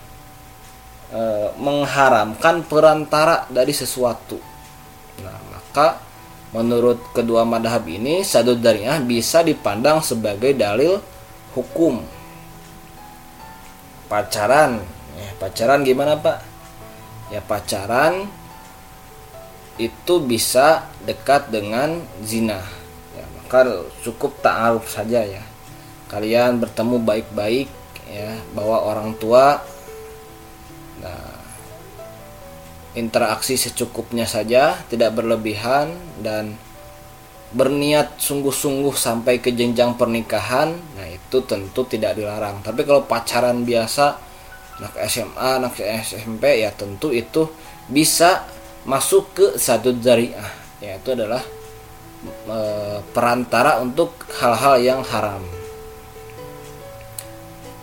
e, 1.12 1.22
mengharamkan 1.60 2.64
perantara 2.64 3.44
dari 3.52 3.76
sesuatu. 3.76 4.40
Nah, 5.20 5.38
maka 5.52 6.00
menurut 6.56 7.12
kedua 7.12 7.44
madhab 7.44 7.84
ini 7.88 8.24
satu 8.24 8.56
darinya 8.56 8.96
bisa 9.04 9.44
dipandang 9.44 10.00
sebagai 10.00 10.56
dalil 10.56 10.96
hukum. 11.52 12.00
Pacaran, 14.08 14.80
ya, 15.16 15.30
pacaran 15.40 15.80
gimana 15.84 16.20
pak? 16.20 16.51
Ya 17.32 17.40
pacaran 17.40 18.28
itu 19.80 20.14
bisa 20.20 20.84
dekat 21.08 21.48
dengan 21.48 22.04
zina. 22.20 22.60
Ya, 23.16 23.24
maka 23.40 23.88
cukup 24.04 24.36
ta'aruf 24.44 24.84
saja 24.92 25.24
ya. 25.24 25.40
Kalian 26.12 26.60
bertemu 26.60 27.00
baik-baik 27.00 27.72
ya 28.12 28.36
bahwa 28.52 28.84
orang 28.84 29.16
tua 29.16 29.64
Nah, 31.02 31.34
interaksi 32.94 33.58
secukupnya 33.58 34.24
saja, 34.24 34.78
tidak 34.86 35.18
berlebihan 35.18 35.98
dan 36.22 36.54
berniat 37.52 38.16
sungguh-sungguh 38.16 38.96
sampai 38.96 39.42
ke 39.42 39.52
jenjang 39.52 39.98
pernikahan, 39.98 40.72
nah 40.96 41.06
itu 41.10 41.44
tentu 41.44 41.84
tidak 41.84 42.16
dilarang. 42.16 42.64
Tapi 42.64 42.80
kalau 42.86 43.04
pacaran 43.04 43.66
biasa, 43.66 44.16
anak 44.82 44.98
SMA, 45.06 45.48
anak 45.62 45.78
SMP 45.78 46.66
ya 46.66 46.74
tentu 46.74 47.14
itu 47.14 47.46
bisa 47.86 48.42
masuk 48.82 49.30
ke 49.30 49.46
satu 49.54 49.94
zariah, 50.02 50.50
yaitu 50.82 51.14
adalah 51.14 51.38
e, 52.26 52.58
perantara 53.14 53.78
untuk 53.78 54.26
hal-hal 54.42 54.82
yang 54.82 55.00
haram. 55.06 55.46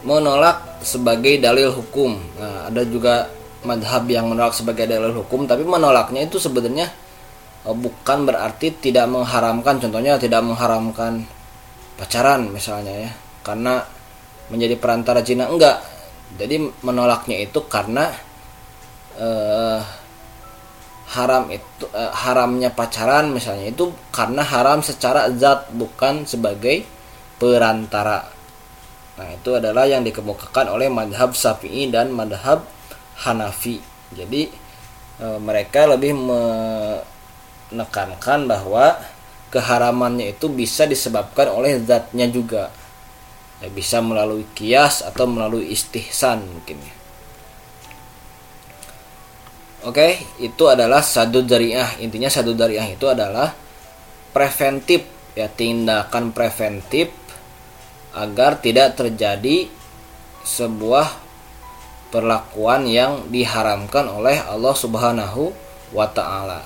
Menolak 0.03 0.83
sebagai 0.83 1.39
dalil 1.39 1.71
hukum. 1.71 2.19
Nah, 2.39 2.67
ada 2.67 2.83
juga 2.83 3.31
madhab 3.63 4.07
yang 4.07 4.27
menolak 4.27 4.55
sebagai 4.55 4.87
dalil 4.87 5.15
hukum, 5.23 5.47
tapi 5.47 5.63
menolaknya 5.63 6.27
itu 6.27 6.35
sebenarnya 6.35 6.87
eh, 7.63 7.75
bukan 7.75 8.27
berarti 8.27 8.75
tidak 8.79 9.07
mengharamkan. 9.07 9.79
Contohnya 9.79 10.19
tidak 10.19 10.43
mengharamkan 10.43 11.23
pacaran 11.95 12.47
misalnya 12.51 13.07
ya, 13.07 13.11
karena 13.43 13.83
menjadi 14.51 14.75
perantara 14.75 15.23
Cina 15.23 15.47
enggak. 15.47 15.98
Jadi 16.37 16.69
menolaknya 16.85 17.41
itu 17.41 17.65
karena 17.65 18.13
eh, 19.17 19.81
haram 21.09 21.49
itu 21.49 21.89
eh, 21.89 22.13
haramnya 22.13 22.69
pacaran 22.69 23.33
misalnya 23.33 23.73
itu 23.73 23.89
karena 24.13 24.45
haram 24.45 24.85
secara 24.85 25.25
zat 25.33 25.73
bukan 25.73 26.29
sebagai 26.29 26.85
perantara 27.41 28.37
Nah, 29.19 29.35
itu 29.35 29.51
adalah 29.51 29.83
yang 29.83 30.07
dikemukakan 30.07 30.71
oleh 30.71 30.87
madhab 30.87 31.35
Syafi'i 31.35 31.91
dan 31.91 32.15
madhab 32.15 32.63
Hanafi. 33.19 33.83
Jadi 34.15 34.47
e, 35.19 35.27
mereka 35.43 35.91
lebih 35.91 36.15
menekankan 36.15 38.47
bahwa 38.47 38.95
keharamannya 39.51 40.39
itu 40.39 40.47
bisa 40.47 40.87
disebabkan 40.87 41.51
oleh 41.51 41.83
zatnya 41.83 42.31
juga. 42.31 42.71
Ya, 43.59 43.67
bisa 43.67 43.99
melalui 43.99 44.47
kias 44.55 45.03
atau 45.03 45.27
melalui 45.27 45.67
istihsan 45.75 46.47
mungkin 46.47 46.79
ya. 46.79 46.95
Oke, 49.87 50.19
itu 50.43 50.63
adalah 50.67 50.99
sadu 50.99 51.39
dariah. 51.43 51.87
Intinya 52.03 52.27
sadu 52.27 52.51
dariah 52.51 52.87
itu 52.87 53.07
adalah 53.07 53.55
preventif 54.35 55.07
ya 55.39 55.47
tindakan 55.47 56.35
preventif 56.35 57.07
agar 58.11 58.59
tidak 58.59 58.99
terjadi 58.99 59.71
sebuah 60.43 61.07
perlakuan 62.09 62.89
yang 62.89 63.29
diharamkan 63.29 64.09
oleh 64.09 64.41
Allah 64.41 64.75
Subhanahu 64.75 65.53
wa 65.93 66.07
taala. 66.09 66.65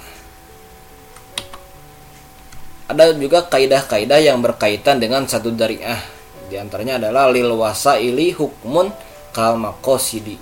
Ada 2.88 3.16
juga 3.16 3.46
kaidah-kaidah 3.48 4.20
yang 4.20 4.42
berkaitan 4.42 5.00
dengan 5.00 5.28
satu 5.30 5.52
dariah. 5.54 6.13
Di 6.54 6.62
antaranya 6.62 7.02
adalah 7.02 7.34
lil 7.34 7.50
wasaili 7.50 8.30
hukmun 8.30 8.94
kal 9.34 9.58
maqasidi. 9.58 10.38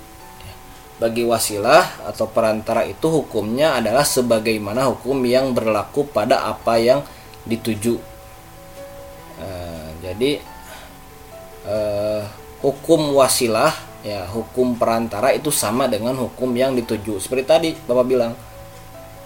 Bagi 1.00 1.24
wasilah 1.24 2.04
atau 2.04 2.28
perantara 2.28 2.84
itu 2.84 3.08
hukumnya 3.08 3.80
adalah 3.80 4.04
sebagaimana 4.04 4.92
hukum 4.92 5.24
yang 5.24 5.56
berlaku 5.56 6.04
pada 6.04 6.44
apa 6.44 6.76
yang 6.76 7.00
dituju. 7.48 7.96
Nah, 9.40 9.88
jadi 10.04 10.36
eh, 11.64 12.22
hukum 12.60 13.16
wasilah 13.16 13.72
ya 14.04 14.28
hukum 14.28 14.76
perantara 14.76 15.32
itu 15.32 15.48
sama 15.48 15.88
dengan 15.88 16.12
hukum 16.20 16.52
yang 16.52 16.76
dituju 16.76 17.22
seperti 17.22 17.44
tadi 17.46 17.70
bapak 17.86 18.06
bilang 18.06 18.34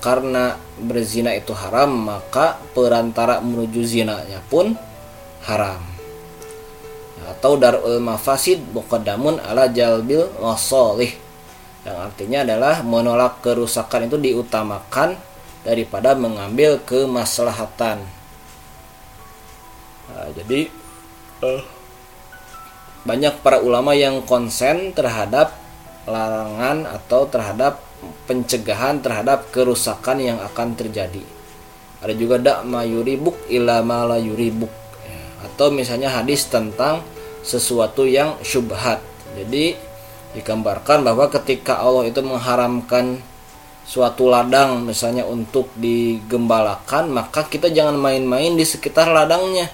karena 0.05 0.53
berzina 0.77 1.33
itu 1.33 1.57
haram 1.57 2.12
maka 2.12 2.61
perantara 2.77 3.40
menuju 3.40 3.81
zinanya 3.88 4.44
pun 4.53 4.77
haram 5.49 5.95
atau 7.27 7.59
darul 7.59 7.99
mafasid 7.99 8.62
muqaddamun 8.71 9.43
ala 9.43 9.67
jalbil 9.67 10.31
wasolih 10.39 11.11
yang 11.87 11.99
artinya 12.03 12.39
adalah 12.43 12.83
menolak 12.83 13.43
kerusakan 13.43 14.11
itu 14.11 14.19
diutamakan 14.19 15.19
daripada 15.67 16.15
mengambil 16.15 16.79
kemaslahatan 16.87 18.07
nah, 20.11 20.29
jadi 20.35 20.71
uh, 21.43 21.62
banyak 23.07 23.39
para 23.43 23.62
ulama 23.62 23.95
yang 23.95 24.23
konsen 24.27 24.91
terhadap 24.91 25.55
larangan 26.07 26.87
atau 26.87 27.27
terhadap 27.31 27.87
pencegahan 28.27 29.01
terhadap 29.01 29.51
kerusakan 29.55 30.19
yang 30.21 30.39
akan 30.43 30.75
terjadi. 30.75 31.23
Ada 32.03 32.15
juga 32.15 32.37
dak 32.39 32.67
mayuribuk 32.69 33.35
ila 33.49 33.81
la 33.83 34.19
yuribuk 34.21 34.71
ya, 35.07 35.49
atau 35.49 35.73
misalnya 35.73 36.12
hadis 36.12 36.47
tentang 36.47 37.03
sesuatu 37.46 38.02
yang 38.02 38.35
syubhat. 38.42 38.98
Jadi 39.38 39.78
digambarkan 40.35 41.06
bahwa 41.06 41.30
ketika 41.30 41.78
Allah 41.78 42.11
itu 42.11 42.18
mengharamkan 42.20 43.22
suatu 43.87 44.26
ladang 44.26 44.82
misalnya 44.82 45.22
untuk 45.22 45.70
digembalakan, 45.78 47.14
maka 47.14 47.46
kita 47.46 47.70
jangan 47.70 47.94
main-main 47.94 48.59
di 48.59 48.66
sekitar 48.66 49.06
ladangnya. 49.14 49.70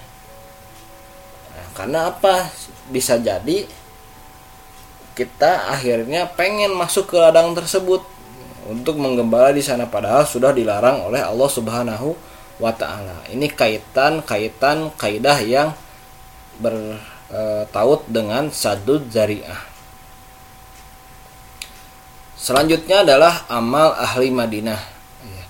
Nah, 1.49 1.67
karena 1.73 1.99
apa? 2.13 2.53
bisa 2.83 3.15
jadi 3.15 3.63
kita 5.13 5.71
akhirnya 5.71 6.27
pengen 6.33 6.73
masuk 6.75 7.13
ke 7.13 7.17
ladang 7.21 7.53
tersebut 7.53 8.01
untuk 8.67 8.97
menggembala 8.97 9.53
di 9.53 9.61
sana 9.61 9.87
padahal 9.87 10.25
sudah 10.25 10.51
dilarang 10.51 11.05
oleh 11.05 11.21
Allah 11.21 11.49
Subhanahu 11.49 12.17
wa 12.57 12.73
taala. 12.73 13.23
Ini 13.29 13.47
kaitan-kaitan 13.53 14.97
kaidah 14.97 15.39
yang 15.45 15.69
bertaut 17.33 18.05
dengan 18.05 18.53
sadud 18.53 19.09
zariah. 19.09 19.57
Selanjutnya 22.37 23.01
adalah 23.01 23.49
amal 23.49 23.97
ahli 23.97 24.29
Madinah. 24.29 24.81
Ya. 25.25 25.45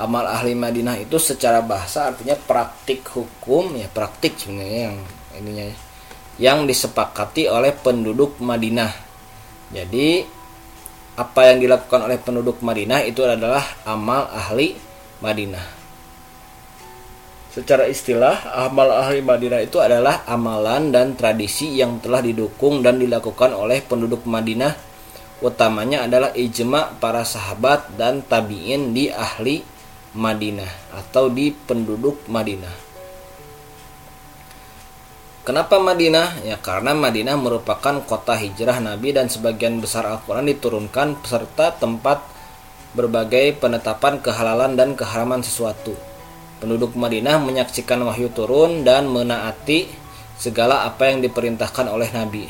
Amal 0.00 0.24
ahli 0.24 0.56
Madinah 0.56 0.96
itu 0.96 1.20
secara 1.20 1.60
bahasa 1.60 2.08
artinya 2.08 2.38
praktik 2.40 3.04
hukum 3.12 3.76
ya 3.76 3.90
praktik 3.92 4.40
sebenarnya 4.40 4.80
yang 4.88 4.98
ininya 5.36 5.64
ya, 5.68 5.76
yang 6.40 6.58
disepakati 6.64 7.52
oleh 7.52 7.76
penduduk 7.76 8.40
Madinah. 8.40 8.96
Jadi 9.76 10.24
apa 11.20 11.40
yang 11.52 11.60
dilakukan 11.60 12.00
oleh 12.08 12.16
penduduk 12.16 12.64
Madinah 12.64 13.04
itu 13.04 13.20
adalah 13.26 13.64
amal 13.84 14.30
ahli 14.32 14.72
Madinah. 15.20 15.75
Secara 17.56 17.88
istilah, 17.88 18.52
amal 18.52 18.92
ahli 18.92 19.24
Madinah 19.24 19.64
itu 19.64 19.80
adalah 19.80 20.28
amalan 20.28 20.92
dan 20.92 21.16
tradisi 21.16 21.72
yang 21.72 22.04
telah 22.04 22.20
didukung 22.20 22.84
dan 22.84 23.00
dilakukan 23.00 23.56
oleh 23.56 23.80
penduduk 23.80 24.28
Madinah 24.28 24.76
utamanya 25.40 26.08
adalah 26.08 26.32
ijma 26.32 26.96
para 26.96 27.20
sahabat 27.24 27.92
dan 28.00 28.24
tabi'in 28.24 28.96
di 28.96 29.12
ahli 29.12 29.60
Madinah 30.16 30.96
atau 30.96 31.28
di 31.28 31.52
penduduk 31.52 32.24
Madinah. 32.28 32.88
Kenapa 35.44 35.78
Madinah? 35.78 36.42
Ya 36.42 36.58
karena 36.58 36.96
Madinah 36.96 37.38
merupakan 37.38 38.02
kota 38.02 38.34
hijrah 38.34 38.82
Nabi 38.82 39.14
dan 39.14 39.30
sebagian 39.30 39.78
besar 39.78 40.08
Al-Quran 40.08 40.50
diturunkan 40.50 41.22
serta 41.22 41.76
tempat 41.76 42.24
berbagai 42.96 43.54
penetapan 43.60 44.18
kehalalan 44.18 44.74
dan 44.74 44.92
keharaman 44.98 45.44
sesuatu. 45.44 45.94
Penduduk 46.56 46.96
Madinah 46.96 47.36
menyaksikan 47.36 48.00
wahyu 48.00 48.32
turun 48.32 48.80
dan 48.80 49.12
menaati 49.12 49.92
segala 50.40 50.88
apa 50.88 51.12
yang 51.12 51.20
diperintahkan 51.20 51.84
oleh 51.84 52.08
Nabi. 52.12 52.48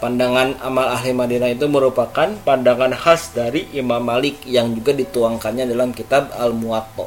Pandangan 0.00 0.58
amal 0.64 0.90
ahli 0.90 1.12
Madinah 1.12 1.52
itu 1.52 1.68
merupakan 1.68 2.32
pandangan 2.40 2.96
khas 2.96 3.36
dari 3.36 3.68
Imam 3.76 4.00
Malik 4.00 4.42
yang 4.48 4.72
juga 4.72 4.96
dituangkannya 4.96 5.68
dalam 5.68 5.92
kitab 5.92 6.32
Al-Muwatta. 6.32 7.06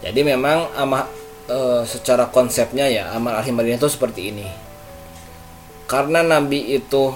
Jadi 0.00 0.20
memang 0.22 0.70
ama, 0.78 1.10
e, 1.44 1.82
secara 1.84 2.30
konsepnya 2.30 2.86
ya 2.86 3.10
amal 3.12 3.34
ahli 3.34 3.50
Madinah 3.50 3.82
itu 3.82 3.90
seperti 3.90 4.30
ini. 4.30 4.46
Karena 5.90 6.22
Nabi 6.22 6.70
itu 6.70 7.12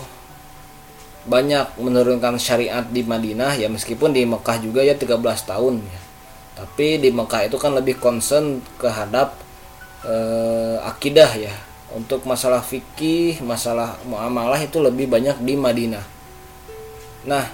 banyak 1.31 1.79
menurunkan 1.79 2.43
syariat 2.43 2.83
di 2.83 3.07
Madinah 3.07 3.55
ya 3.55 3.71
meskipun 3.71 4.13
di 4.13 4.27
Mekah 4.27 4.59
juga 4.61 4.83
ya 4.83 4.99
13 4.99 5.15
tahun 5.47 5.79
ya. 5.79 6.08
Tapi 6.59 6.99
di 6.99 7.15
Mekah 7.15 7.47
itu 7.47 7.55
kan 7.55 7.71
lebih 7.71 8.03
concern 8.03 8.59
kehadap 8.83 9.39
e, 10.03 10.15
akidah 10.83 11.31
ya 11.39 11.55
untuk 11.95 12.27
masalah 12.27 12.67
fikih, 12.67 13.39
masalah 13.47 13.95
muamalah 14.03 14.59
itu 14.59 14.83
lebih 14.83 15.07
banyak 15.07 15.39
di 15.39 15.55
Madinah. 15.55 16.03
Nah, 17.31 17.47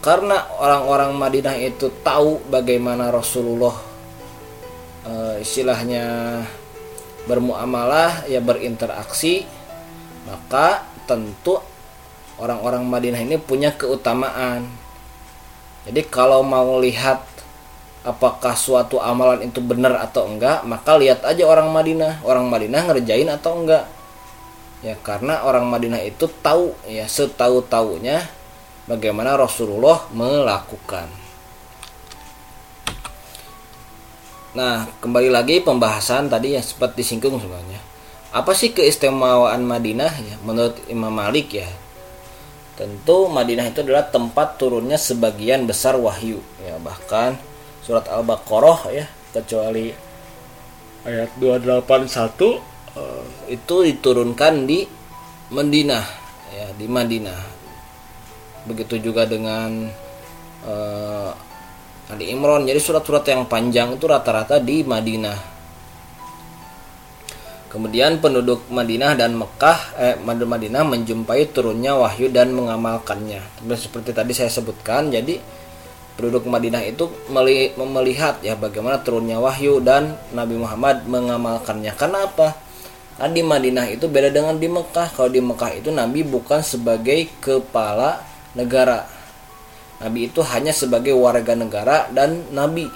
karena 0.00 0.48
orang-orang 0.56 1.12
Madinah 1.12 1.60
itu 1.60 1.92
tahu 2.00 2.40
bagaimana 2.48 3.12
Rasulullah 3.12 3.76
e, 5.04 5.44
istilahnya 5.44 6.40
bermuamalah 7.28 8.24
ya 8.32 8.40
berinteraksi, 8.40 9.44
maka 10.24 10.88
tentu 11.04 11.60
orang-orang 12.40 12.88
Madinah 12.88 13.20
ini 13.20 13.36
punya 13.36 13.76
keutamaan. 13.76 14.72
Jadi 15.84 16.00
kalau 16.08 16.40
mau 16.40 16.80
lihat 16.80 17.33
apakah 18.04 18.52
suatu 18.52 19.00
amalan 19.00 19.48
itu 19.48 19.64
benar 19.64 19.96
atau 20.04 20.28
enggak 20.28 20.62
maka 20.68 20.94
lihat 21.00 21.24
aja 21.24 21.42
orang 21.48 21.72
Madinah. 21.72 22.20
Orang 22.22 22.52
Madinah 22.52 22.92
ngerjain 22.92 23.26
atau 23.32 23.64
enggak? 23.64 23.88
Ya 24.84 24.94
karena 25.00 25.40
orang 25.48 25.64
Madinah 25.64 26.04
itu 26.04 26.28
tahu 26.44 26.76
ya 26.84 27.08
setahu 27.08 27.64
taunya 27.64 28.20
bagaimana 28.84 29.32
Rasulullah 29.40 30.04
melakukan. 30.12 31.08
Nah 34.52 34.86
kembali 35.00 35.32
lagi 35.32 35.64
pembahasan 35.64 36.28
tadi 36.28 36.54
yang 36.54 36.62
sempat 36.62 36.92
disinggung 36.92 37.40
sebenarnya. 37.40 37.80
Apa 38.28 38.52
sih 38.52 38.76
keistimewaan 38.76 39.64
Madinah? 39.64 40.12
Ya 40.20 40.36
menurut 40.44 40.76
Imam 40.92 41.10
Malik 41.10 41.56
ya. 41.56 41.70
Tentu 42.76 43.30
Madinah 43.30 43.70
itu 43.70 43.86
adalah 43.86 44.10
tempat 44.10 44.60
turunnya 44.60 45.00
sebagian 45.00 45.64
besar 45.64 45.96
wahyu. 45.96 46.44
Ya 46.60 46.76
bahkan 46.82 47.40
surat 47.84 48.08
Al-Baqarah 48.08 48.80
ya 48.88 49.04
kecuali 49.36 49.92
ayat 51.04 51.36
281 51.36 51.84
uh, 51.84 52.56
eh, 52.96 53.24
itu 53.52 53.76
diturunkan 53.84 54.64
di 54.64 54.88
Madinah 55.52 56.04
ya 56.48 56.66
di 56.72 56.86
Madinah. 56.88 57.40
Begitu 58.64 58.96
juga 59.12 59.28
dengan 59.28 59.92
uh, 60.64 61.30
Ali 62.08 62.32
Imran 62.32 62.64
jadi 62.64 62.80
surat-surat 62.80 63.24
yang 63.28 63.44
panjang 63.44 63.96
itu 64.00 64.04
rata-rata 64.08 64.56
di 64.60 64.80
Madinah. 64.80 65.52
Kemudian 67.68 68.22
penduduk 68.22 68.70
Madinah 68.70 69.18
dan 69.18 69.34
Mekah, 69.34 69.78
eh, 69.98 70.14
Madinah 70.22 70.86
menjumpai 70.86 71.50
turunnya 71.50 71.98
wahyu 71.98 72.30
dan 72.30 72.54
mengamalkannya. 72.54 73.42
Seperti 73.74 74.14
tadi 74.14 74.30
saya 74.30 74.46
sebutkan, 74.46 75.10
jadi 75.10 75.42
penduduk 76.14 76.46
Madinah 76.46 76.82
itu 76.86 77.10
melihat 77.74 78.38
ya 78.40 78.54
bagaimana 78.54 79.02
turunnya 79.02 79.42
wahyu 79.42 79.82
dan 79.82 80.14
Nabi 80.30 80.58
Muhammad 80.58 81.06
mengamalkannya. 81.10 81.92
Karena 81.98 82.30
apa? 82.30 82.54
Nah, 83.14 83.30
di 83.30 83.42
Madinah 83.46 83.86
itu 83.90 84.10
beda 84.10 84.30
dengan 84.30 84.58
di 84.58 84.66
Mekah. 84.66 85.14
Kalau 85.14 85.30
di 85.30 85.38
Mekah 85.38 85.70
itu 85.78 85.90
Nabi 85.94 86.26
bukan 86.26 86.62
sebagai 86.62 87.30
kepala 87.38 88.22
negara. 88.54 89.06
Nabi 90.02 90.30
itu 90.30 90.42
hanya 90.42 90.74
sebagai 90.74 91.14
warga 91.14 91.54
negara 91.54 92.10
dan 92.10 92.42
nabi. 92.50 92.90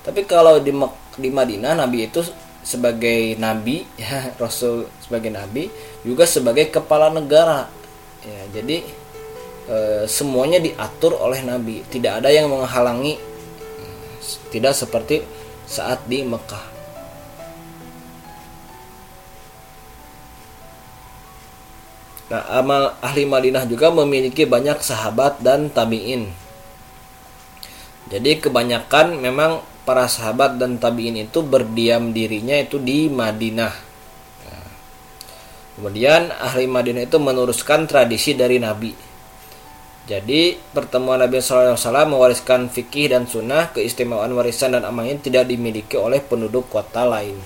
Tapi 0.00 0.24
kalau 0.24 0.56
di 0.56 0.72
Mek 0.72 1.20
di 1.20 1.28
Madinah 1.28 1.76
Nabi 1.76 2.08
itu 2.08 2.24
sebagai 2.64 3.36
nabi 3.36 3.84
ya 4.00 4.32
Rasul 4.40 4.88
sebagai 5.04 5.28
nabi 5.28 5.68
juga 6.04 6.24
sebagai 6.24 6.72
kepala 6.72 7.12
negara. 7.12 7.68
Ya, 8.24 8.60
jadi 8.60 8.82
e, 9.68 9.76
semuanya 10.08 10.58
diatur 10.58 11.14
oleh 11.20 11.44
Nabi 11.44 11.84
tidak 11.92 12.24
ada 12.24 12.32
yang 12.32 12.48
menghalangi 12.48 13.20
tidak 14.48 14.72
seperti 14.72 15.22
saat 15.68 16.02
di 16.08 16.24
Mekah 16.24 16.78
Nah, 22.28 22.44
amal 22.60 22.92
ahli 23.00 23.24
Madinah 23.24 23.64
juga 23.64 23.88
memiliki 23.88 24.44
banyak 24.44 24.84
sahabat 24.84 25.40
dan 25.40 25.72
tabi'in. 25.72 26.28
Jadi 28.12 28.40
kebanyakan 28.40 29.16
memang 29.16 29.64
para 29.88 30.04
sahabat 30.04 30.60
dan 30.60 30.76
tabi'in 30.76 31.24
itu 31.24 31.40
berdiam 31.40 32.12
dirinya 32.12 32.52
itu 32.60 32.76
di 32.76 33.08
Madinah. 33.08 33.72
Nah, 34.44 34.68
kemudian 35.80 36.28
ahli 36.28 36.68
Madinah 36.68 37.08
itu 37.08 37.16
meneruskan 37.16 37.88
tradisi 37.88 38.36
dari 38.36 38.60
Nabi. 38.60 39.07
Jadi 40.08 40.56
pertemuan 40.72 41.20
Nabi 41.20 41.44
SAW 41.44 41.76
mewariskan 42.08 42.72
fikih 42.72 43.12
dan 43.12 43.28
sunnah, 43.28 43.68
keistimewaan 43.76 44.32
warisan 44.32 44.72
dan 44.72 44.88
amalnya 44.88 45.20
tidak 45.20 45.44
dimiliki 45.52 46.00
oleh 46.00 46.24
penduduk 46.24 46.72
kota 46.72 47.04
lain. 47.04 47.36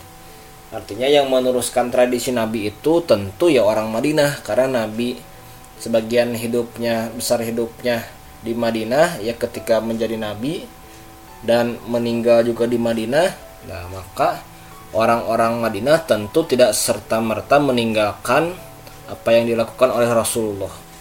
Artinya 0.70 1.11
yang 1.11 1.27
meneruskan 1.27 1.90
tradisi 1.90 2.31
Nabi 2.31 2.70
itu 2.70 3.03
tentu 3.03 3.51
ya 3.51 3.66
orang 3.66 3.90
Madinah 3.90 4.46
karena 4.46 4.87
Nabi 4.87 5.18
sebagian 5.83 6.38
hidupnya 6.38 7.11
besar 7.11 7.42
hidupnya 7.42 8.07
di 8.46 8.55
Madinah 8.55 9.18
ya 9.18 9.35
ketika 9.35 9.83
menjadi 9.83 10.14
Nabi 10.14 10.62
dan 11.42 11.83
meninggal 11.90 12.46
juga 12.46 12.70
di 12.70 12.79
Madinah. 12.79 13.29
Nah 13.66 13.90
maka 13.90 14.38
orang-orang 14.94 15.59
Madinah 15.59 16.07
tentu 16.07 16.46
tidak 16.46 16.79
serta 16.79 17.18
merta 17.18 17.59
meninggalkan 17.59 18.55
apa 19.11 19.29
yang 19.35 19.51
dilakukan 19.51 19.90
oleh 19.90 20.09
Rasulullah 20.14 20.91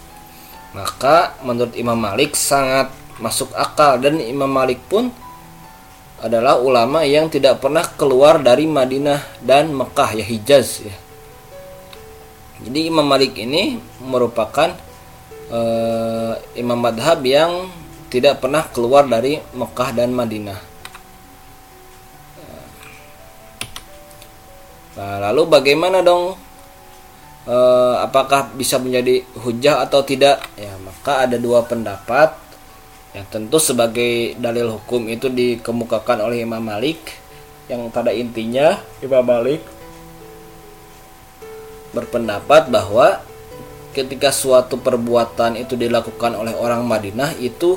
maka 0.71 1.35
menurut 1.43 1.75
Imam 1.75 1.99
Malik 1.99 2.35
sangat 2.35 2.91
masuk 3.19 3.51
akal 3.53 3.99
dan 3.99 4.17
Imam 4.23 4.47
Malik 4.47 4.79
pun 4.87 5.11
adalah 6.21 6.61
ulama 6.61 7.01
yang 7.01 7.27
tidak 7.27 7.59
pernah 7.59 7.83
keluar 7.83 8.37
dari 8.39 8.69
Madinah 8.69 9.41
dan 9.41 9.73
Mekah 9.73 10.21
ya 10.21 10.25
Hijaz 10.25 10.85
ya. 10.85 10.95
Jadi 12.61 12.93
Imam 12.93 13.03
Malik 13.03 13.33
ini 13.41 13.81
merupakan 14.05 14.69
uh, 15.49 16.33
imam 16.53 16.77
madhab 16.77 17.25
yang 17.25 17.67
tidak 18.13 18.37
pernah 18.37 18.69
keluar 18.69 19.09
dari 19.09 19.41
Mekah 19.55 19.89
dan 19.97 20.13
Madinah. 20.13 20.59
Nah, 24.91 25.17
lalu 25.23 25.47
bagaimana 25.47 26.03
dong 26.03 26.35
eh, 27.47 27.95
apakah 28.01 28.53
bisa 28.53 28.77
menjadi 28.77 29.25
hujah 29.41 29.81
atau 29.85 30.01
tidak? 30.05 30.41
Ya 30.57 30.75
maka 30.81 31.25
ada 31.25 31.37
dua 31.37 31.65
pendapat. 31.65 32.37
Yang 33.11 33.27
tentu 33.27 33.57
sebagai 33.59 34.39
dalil 34.39 34.71
hukum 34.79 35.11
itu 35.11 35.27
dikemukakan 35.27 36.23
oleh 36.23 36.43
Imam 36.47 36.63
Malik. 36.63 36.99
Yang 37.67 37.91
pada 37.91 38.11
intinya 38.11 38.79
Imam 39.03 39.23
Malik. 39.23 39.63
berpendapat 41.91 42.71
bahwa 42.71 43.19
ketika 43.91 44.31
suatu 44.31 44.79
perbuatan 44.79 45.59
itu 45.59 45.75
dilakukan 45.75 46.39
oleh 46.39 46.55
orang 46.55 46.87
Madinah 46.87 47.35
itu 47.35 47.75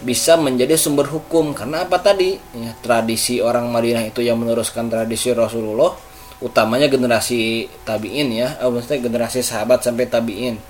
bisa 0.00 0.40
menjadi 0.40 0.80
sumber 0.80 1.04
hukum. 1.08 1.52
Karena 1.52 1.84
apa 1.84 2.00
tadi? 2.00 2.40
Ya, 2.56 2.72
tradisi 2.80 3.44
orang 3.44 3.68
Madinah 3.68 4.08
itu 4.08 4.24
yang 4.24 4.40
meneruskan 4.40 4.88
tradisi 4.88 5.32
Rasulullah 5.36 6.05
utamanya 6.40 6.88
generasi 6.90 7.70
tabiin 7.88 8.28
ya. 8.32 8.60
Oh, 8.60 8.72
maksudnya 8.72 9.00
generasi 9.00 9.40
sahabat 9.40 9.84
sampai 9.84 10.04
tabiin. 10.08 10.60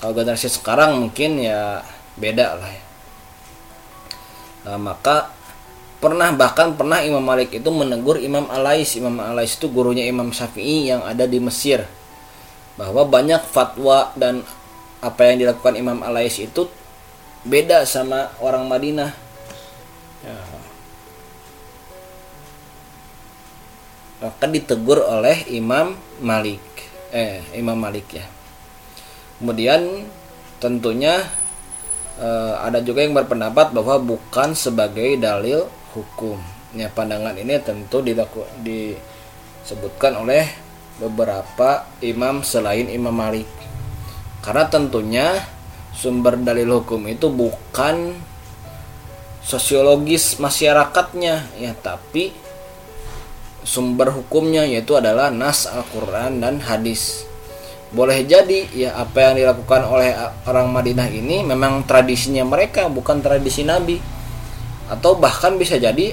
Kalau 0.00 0.12
generasi 0.12 0.52
sekarang 0.52 1.00
mungkin 1.00 1.40
ya 1.40 1.80
beda 2.20 2.60
lah 2.60 2.70
ya. 2.70 2.82
Nah, 4.64 4.78
maka 4.80 5.32
pernah 6.00 6.32
bahkan 6.36 6.76
pernah 6.76 7.00
Imam 7.00 7.24
Malik 7.24 7.52
itu 7.56 7.68
menegur 7.72 8.20
Imam 8.20 8.44
Alais. 8.52 8.92
Imam 8.96 9.16
Alais 9.20 9.56
itu 9.56 9.68
gurunya 9.72 10.04
Imam 10.04 10.32
Syafi'i 10.32 10.92
yang 10.92 11.04
ada 11.04 11.24
di 11.24 11.40
Mesir. 11.40 11.84
Bahwa 12.76 13.06
banyak 13.08 13.40
fatwa 13.48 14.12
dan 14.18 14.44
apa 15.00 15.20
yang 15.28 15.44
dilakukan 15.44 15.76
Imam 15.76 16.00
Alais 16.04 16.36
itu 16.40 16.68
beda 17.44 17.84
sama 17.84 18.32
orang 18.40 18.64
Madinah 18.68 19.23
maka 24.24 24.48
ditegur 24.48 25.04
oleh 25.04 25.44
Imam 25.52 25.92
Malik. 26.24 26.64
Eh 27.12 27.44
Imam 27.52 27.76
Malik 27.76 28.08
ya. 28.16 28.24
Kemudian 29.36 30.08
tentunya 30.56 31.20
eh, 32.16 32.54
ada 32.56 32.80
juga 32.80 33.04
yang 33.04 33.12
berpendapat 33.12 33.76
bahwa 33.76 34.00
bukan 34.00 34.56
sebagai 34.56 35.20
dalil 35.20 35.68
hukum. 35.92 36.40
Ya 36.72 36.88
pandangan 36.88 37.36
ini 37.36 37.60
tentu 37.60 38.00
dilaku, 38.00 38.48
disebutkan 38.64 40.24
oleh 40.24 40.48
beberapa 40.96 41.84
imam 42.00 42.40
selain 42.40 42.88
Imam 42.88 43.12
Malik. 43.12 43.46
Karena 44.40 44.64
tentunya 44.72 45.36
sumber 45.92 46.40
dalil 46.40 46.80
hukum 46.80 47.04
itu 47.12 47.28
bukan 47.28 48.16
sosiologis 49.44 50.40
masyarakatnya. 50.40 51.60
Ya 51.60 51.76
tapi 51.76 52.43
sumber 53.64 54.12
hukumnya 54.12 54.68
yaitu 54.68 54.94
adalah 54.94 55.32
nas 55.32 55.64
Al-Qur'an 55.64 56.38
dan 56.38 56.60
hadis. 56.60 57.24
Boleh 57.90 58.22
jadi 58.28 58.68
ya 58.70 58.94
apa 59.00 59.32
yang 59.32 59.34
dilakukan 59.40 59.82
oleh 59.88 60.12
orang 60.44 60.68
Madinah 60.70 61.08
ini 61.08 61.42
memang 61.42 61.82
tradisinya 61.88 62.44
mereka 62.44 62.86
bukan 62.92 63.24
tradisi 63.24 63.64
Nabi. 63.64 63.98
Atau 64.84 65.16
bahkan 65.16 65.56
bisa 65.56 65.80
jadi 65.80 66.12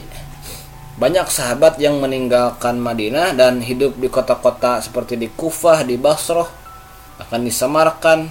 banyak 0.95 1.27
sahabat 1.27 1.75
yang 1.81 1.99
meninggalkan 1.99 2.79
Madinah 2.79 3.35
dan 3.35 3.59
hidup 3.59 3.99
di 3.99 4.07
kota-kota 4.07 4.79
seperti 4.79 5.19
di 5.19 5.27
Kufah, 5.27 5.83
di 5.83 5.99
Basrah, 5.99 6.47
akan 7.19 7.41
disamarkan 7.43 8.29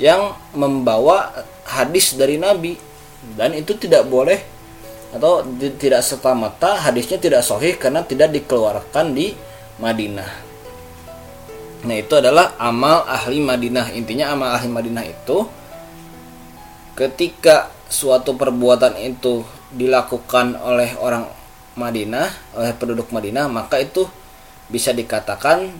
yang 0.00 0.32
membawa 0.56 1.32
hadis 1.66 2.14
dari 2.14 2.38
Nabi 2.38 2.76
dan 3.34 3.56
itu 3.56 3.74
tidak 3.74 4.06
boleh 4.06 4.55
atau 5.16 5.42
tidak 5.80 6.04
serta 6.04 6.36
mata 6.36 6.76
hadisnya 6.78 7.16
tidak 7.16 7.42
sahih 7.42 7.74
karena 7.80 8.04
tidak 8.04 8.32
dikeluarkan 8.36 9.16
di 9.16 9.32
Madinah. 9.80 10.30
Nah, 11.86 11.96
itu 11.96 12.14
adalah 12.18 12.56
amal 12.58 13.06
ahli 13.06 13.38
Madinah. 13.40 13.94
Intinya 13.94 14.32
amal 14.32 14.56
ahli 14.56 14.68
Madinah 14.68 15.04
itu 15.06 15.46
ketika 16.96 17.70
suatu 17.86 18.34
perbuatan 18.34 18.96
itu 18.98 19.44
dilakukan 19.70 20.58
oleh 20.58 20.96
orang 20.98 21.28
Madinah, 21.76 22.56
oleh 22.56 22.72
penduduk 22.74 23.12
Madinah, 23.12 23.46
maka 23.52 23.78
itu 23.78 24.08
bisa 24.66 24.90
dikatakan 24.90 25.70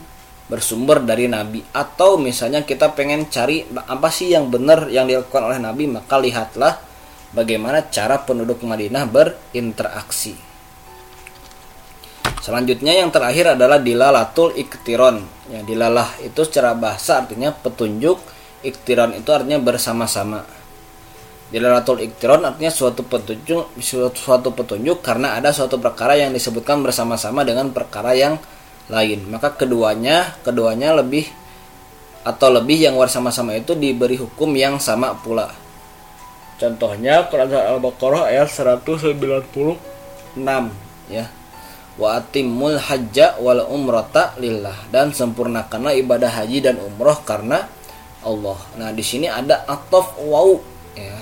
bersumber 0.47 1.03
dari 1.03 1.27
Nabi 1.27 1.59
atau 1.75 2.15
misalnya 2.15 2.63
kita 2.63 2.95
pengen 2.95 3.27
cari 3.27 3.67
apa 3.67 4.07
sih 4.07 4.31
yang 4.31 4.47
benar 4.47 4.87
yang 4.87 5.03
dilakukan 5.03 5.43
oleh 5.43 5.59
Nabi 5.59 5.91
maka 5.91 6.15
lihatlah 6.15 6.86
bagaimana 7.37 7.85
cara 7.93 8.17
penduduk 8.25 8.65
Madinah 8.65 9.05
berinteraksi. 9.05 10.33
Selanjutnya 12.41 12.97
yang 12.97 13.13
terakhir 13.13 13.53
adalah 13.53 13.77
dilalatul 13.77 14.57
iktiron. 14.57 15.21
Ya 15.53 15.61
dilalah 15.61 16.17
itu 16.25 16.41
secara 16.41 16.73
bahasa 16.73 17.21
artinya 17.21 17.53
petunjuk 17.53 18.17
iktiron 18.65 19.13
itu 19.13 19.29
artinya 19.29 19.61
bersama-sama. 19.61 20.41
Dilalatul 21.53 22.01
iktiron 22.03 22.43
artinya 22.43 22.73
suatu 22.73 23.05
petunjuk 23.05 23.77
suatu, 23.77 24.17
suatu 24.17 24.49
petunjuk 24.55 25.05
karena 25.05 25.37
ada 25.37 25.53
suatu 25.53 25.77
perkara 25.77 26.17
yang 26.17 26.33
disebutkan 26.33 26.81
bersama-sama 26.81 27.45
dengan 27.45 27.69
perkara 27.69 28.17
yang 28.17 28.41
lain. 28.89 29.27
Maka 29.27 29.53
keduanya 29.53 30.39
keduanya 30.41 30.95
lebih 30.97 31.27
atau 32.23 32.51
lebih 32.51 32.79
yang 32.79 32.95
bersama-sama 32.99 33.55
itu 33.55 33.75
diberi 33.75 34.19
hukum 34.19 34.51
yang 34.55 34.79
sama 34.83 35.15
pula 35.15 35.66
contohnya 36.57 37.25
Quran 37.29 37.53
Al-Baqarah 37.53 38.33
ayat 38.33 38.49
196 38.49 39.17
ya. 41.07 41.25
Wa 41.97 42.21
atimul 42.21 42.77
hajja 42.77 43.41
wal 43.41 43.65
umrata 43.65 44.37
lillah. 44.37 44.85
Dan 44.93 45.09
sempurnakanlah 45.13 45.97
ibadah 45.97 46.29
haji 46.29 46.61
dan 46.61 46.77
umroh 46.77 47.17
karena 47.25 47.65
Allah. 48.21 48.59
Nah 48.77 48.93
di 48.93 49.01
sini 49.01 49.25
ada 49.25 49.65
atof 49.65 50.13
wau 50.21 50.61
ya. 50.93 51.17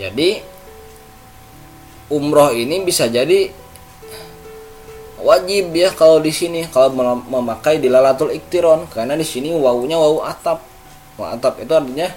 Jadi 0.00 0.40
umroh 2.08 2.56
ini 2.56 2.80
bisa 2.80 3.12
jadi 3.12 3.52
wajib 5.20 5.76
ya 5.76 5.92
kalau 5.92 6.24
di 6.24 6.32
sini. 6.32 6.64
Kalau 6.72 6.96
memakai 7.28 7.76
dilalatul 7.76 8.32
iktiron. 8.32 8.88
Karena 8.88 9.20
di 9.20 9.26
sini 9.28 9.52
wawunya 9.52 10.00
wawu 10.00 10.24
atap. 10.24 10.64
Wawu 11.20 11.28
atap 11.36 11.60
itu 11.60 11.72
artinya 11.76 12.08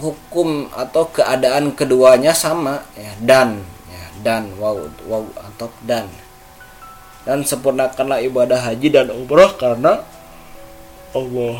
hukum 0.00 0.72
atau 0.72 1.08
keadaan 1.12 1.76
keduanya 1.76 2.32
sama 2.32 2.80
ya 2.96 3.12
dan 3.20 3.60
ya 3.92 4.04
dan 4.24 4.52
wawu 4.56 4.88
wawu 5.08 5.28
atap 5.36 5.72
dan. 5.84 6.08
Dan 7.22 7.46
sempurnakanlah 7.46 8.18
ibadah 8.26 8.58
haji 8.58 8.88
dan 8.90 9.06
umroh 9.14 9.54
karena 9.54 10.02
Allah. 11.14 11.58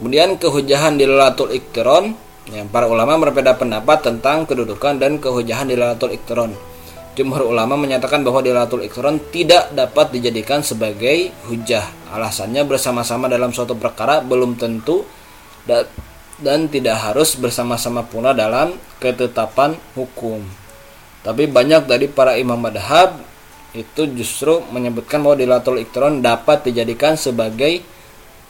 Kemudian 0.00 0.40
kehujahan 0.40 0.96
dilalatul 0.96 1.52
iktiron 1.52 2.16
ya, 2.48 2.64
para 2.64 2.88
ulama 2.88 3.20
berbeda 3.20 3.60
pendapat 3.60 4.00
tentang 4.00 4.48
kedudukan 4.48 4.96
dan 4.96 5.20
kehujahan 5.20 5.68
dilalatul 5.68 6.16
iktiron 6.16 6.56
Jumhur 7.10 7.52
ulama 7.52 7.74
menyatakan 7.74 8.22
bahwa 8.22 8.38
dilatul 8.38 8.86
ikron 8.86 9.18
tidak 9.34 9.74
dapat 9.74 10.14
dijadikan 10.14 10.62
sebagai 10.62 11.34
hujah. 11.50 11.84
Alasannya 12.14 12.62
bersama-sama 12.64 13.26
dalam 13.26 13.50
suatu 13.50 13.74
perkara 13.74 14.22
belum 14.22 14.54
tentu 14.54 15.02
dan 16.40 16.66
tidak 16.66 16.98
harus 17.00 17.36
bersama-sama 17.36 18.04
pula 18.04 18.32
dalam 18.32 18.76
ketetapan 18.98 19.76
hukum. 19.94 20.42
Tapi 21.20 21.44
banyak 21.46 21.84
dari 21.84 22.08
para 22.08 22.36
imam 22.40 22.56
madhab 22.56 23.20
itu 23.76 24.08
justru 24.18 24.64
menyebutkan 24.72 25.22
bahwa 25.22 25.38
dilatul 25.38 25.78
ikron 25.78 26.24
dapat 26.24 26.66
dijadikan 26.66 27.14
sebagai 27.14 27.84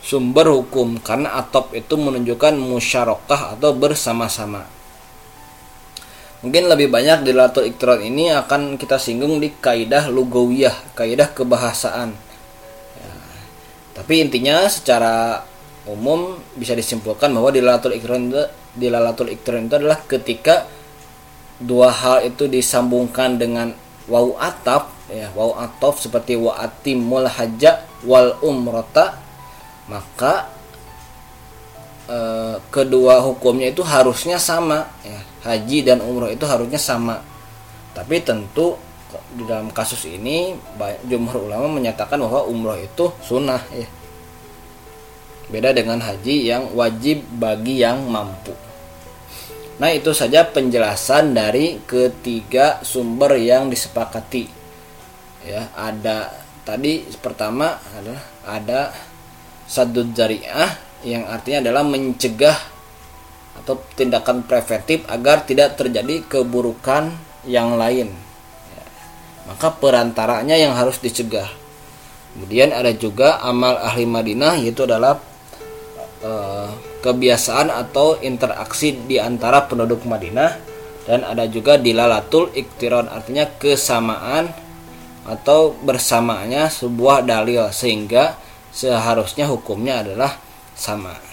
sumber 0.00 0.48
hukum 0.48 0.96
karena 1.02 1.36
atop 1.36 1.76
itu 1.76 1.98
menunjukkan 1.98 2.56
musyarakah 2.56 3.58
atau 3.58 3.76
bersama-sama. 3.76 4.64
Mungkin 6.40 6.72
lebih 6.72 6.88
banyak 6.88 7.20
di 7.20 7.36
latul 7.36 7.68
iktiran 7.68 8.00
ini 8.00 8.32
akan 8.32 8.80
kita 8.80 8.96
singgung 8.96 9.44
di 9.44 9.52
kaidah 9.52 10.08
lugawiyah, 10.08 10.96
kaidah 10.96 11.36
kebahasaan. 11.36 12.16
Ya. 12.96 13.12
Tapi 13.92 14.24
intinya 14.24 14.64
secara 14.72 15.44
umum 15.90 16.38
bisa 16.54 16.78
disimpulkan 16.78 17.34
bahwa 17.34 17.50
di 17.50 17.60
latul 17.60 17.94
iktiran 17.94 18.30
itu 18.30 18.42
di 18.70 18.86
lalatul 18.86 19.28
iktiran 19.34 19.66
itu 19.66 19.74
adalah 19.76 19.98
ketika 20.06 20.70
dua 21.58 21.90
hal 21.90 22.24
itu 22.24 22.46
disambungkan 22.46 23.36
dengan 23.36 23.74
wau 24.06 24.38
atap 24.38 24.94
ya 25.10 25.28
wau 25.34 25.58
ataf 25.58 25.98
seperti 26.00 26.38
wa 26.38 26.56
atimul 26.56 27.26
hajja 27.26 27.84
wal 28.06 28.38
umrata 28.40 29.18
maka 29.90 30.48
eh, 32.06 32.56
kedua 32.70 33.20
hukumnya 33.26 33.74
itu 33.74 33.82
harusnya 33.82 34.38
sama 34.38 34.86
ya 35.02 35.20
haji 35.44 35.78
dan 35.84 36.04
umroh 36.04 36.28
itu 36.28 36.44
harusnya 36.44 36.80
sama. 36.80 37.20
Tapi 37.96 38.22
tentu 38.22 38.76
di 39.34 39.42
dalam 39.42 39.74
kasus 39.74 40.06
ini 40.06 40.54
jumhur 41.10 41.50
ulama 41.50 41.66
menyatakan 41.66 42.22
bahwa 42.22 42.46
umroh 42.46 42.78
itu 42.78 43.10
sunnah 43.26 43.58
ya 43.74 43.88
beda 45.50 45.74
dengan 45.74 45.98
haji 45.98 46.46
yang 46.46 46.70
wajib 46.72 47.22
bagi 47.36 47.82
yang 47.82 48.06
mampu 48.06 48.54
nah 49.82 49.90
itu 49.90 50.14
saja 50.14 50.46
penjelasan 50.46 51.34
dari 51.34 51.82
ketiga 51.84 52.80
sumber 52.86 53.36
yang 53.36 53.68
disepakati 53.68 54.46
ya 55.44 55.72
ada 55.76 56.30
tadi 56.62 57.02
pertama 57.18 57.76
adalah 57.98 58.24
ada 58.46 58.80
sadud 59.66 60.12
jariah 60.12 60.70
yang 61.00 61.24
artinya 61.24 61.64
adalah 61.64 61.82
mencegah 61.86 62.58
atau 63.60 63.80
tindakan 63.96 64.44
preventif 64.44 65.04
agar 65.08 65.44
tidak 65.44 65.76
terjadi 65.76 66.24
keburukan 66.28 67.12
yang 67.44 67.76
lain. 67.76 68.12
Ya. 68.72 68.84
Maka 69.52 69.72
perantaranya 69.76 70.56
yang 70.56 70.76
harus 70.76 71.00
dicegah. 71.00 71.48
Kemudian 72.36 72.70
ada 72.70 72.94
juga 72.94 73.42
amal 73.42 73.76
ahli 73.80 74.06
Madinah 74.06 74.60
yaitu 74.62 74.86
adalah 74.86 75.18
uh, 76.24 76.70
kebiasaan 77.00 77.68
atau 77.72 78.20
interaksi 78.20 78.94
di 78.94 79.16
antara 79.20 79.64
penduduk 79.64 80.04
Madinah 80.04 80.52
dan 81.08 81.24
ada 81.24 81.48
juga 81.48 81.80
dilalatul 81.80 82.52
iktiron 82.54 83.08
artinya 83.08 83.48
kesamaan 83.58 84.52
atau 85.24 85.76
bersamanya 85.80 86.68
sebuah 86.68 87.24
dalil 87.24 87.68
sehingga 87.72 88.36
seharusnya 88.70 89.50
hukumnya 89.50 90.00
adalah 90.04 90.38
sama. 90.76 91.30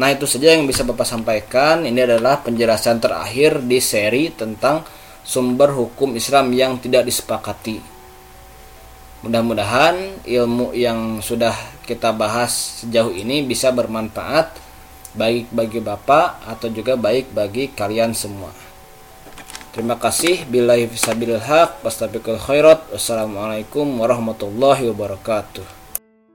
Nah, 0.00 0.08
itu 0.08 0.24
saja 0.24 0.56
yang 0.56 0.64
bisa 0.64 0.86
Bapak 0.86 1.04
sampaikan. 1.04 1.84
Ini 1.84 2.06
adalah 2.06 2.40
penjelasan 2.40 3.02
terakhir 3.02 3.60
di 3.60 3.82
seri 3.82 4.32
tentang 4.32 4.80
sumber 5.20 5.76
hukum 5.76 6.16
Islam 6.16 6.54
yang 6.56 6.80
tidak 6.80 7.04
disepakati. 7.04 7.99
Mudah-mudahan 9.20 10.24
ilmu 10.24 10.72
yang 10.72 11.20
sudah 11.20 11.52
kita 11.84 12.08
bahas 12.16 12.80
sejauh 12.80 13.12
ini 13.12 13.44
bisa 13.44 13.68
bermanfaat 13.68 14.56
baik 15.12 15.52
bagi 15.52 15.80
Bapak 15.82 16.40
atau 16.48 16.72
juga 16.72 16.96
baik 16.96 17.36
bagi 17.36 17.68
kalian 17.68 18.16
semua. 18.16 18.48
Terima 19.70 20.00
kasih. 20.00 20.48
Fisabilil 20.88 21.38
haq. 21.38 21.84
Wassalamualaikum 21.84 23.86
warahmatullahi 24.00 24.88
wabarakatuh. 24.88 25.79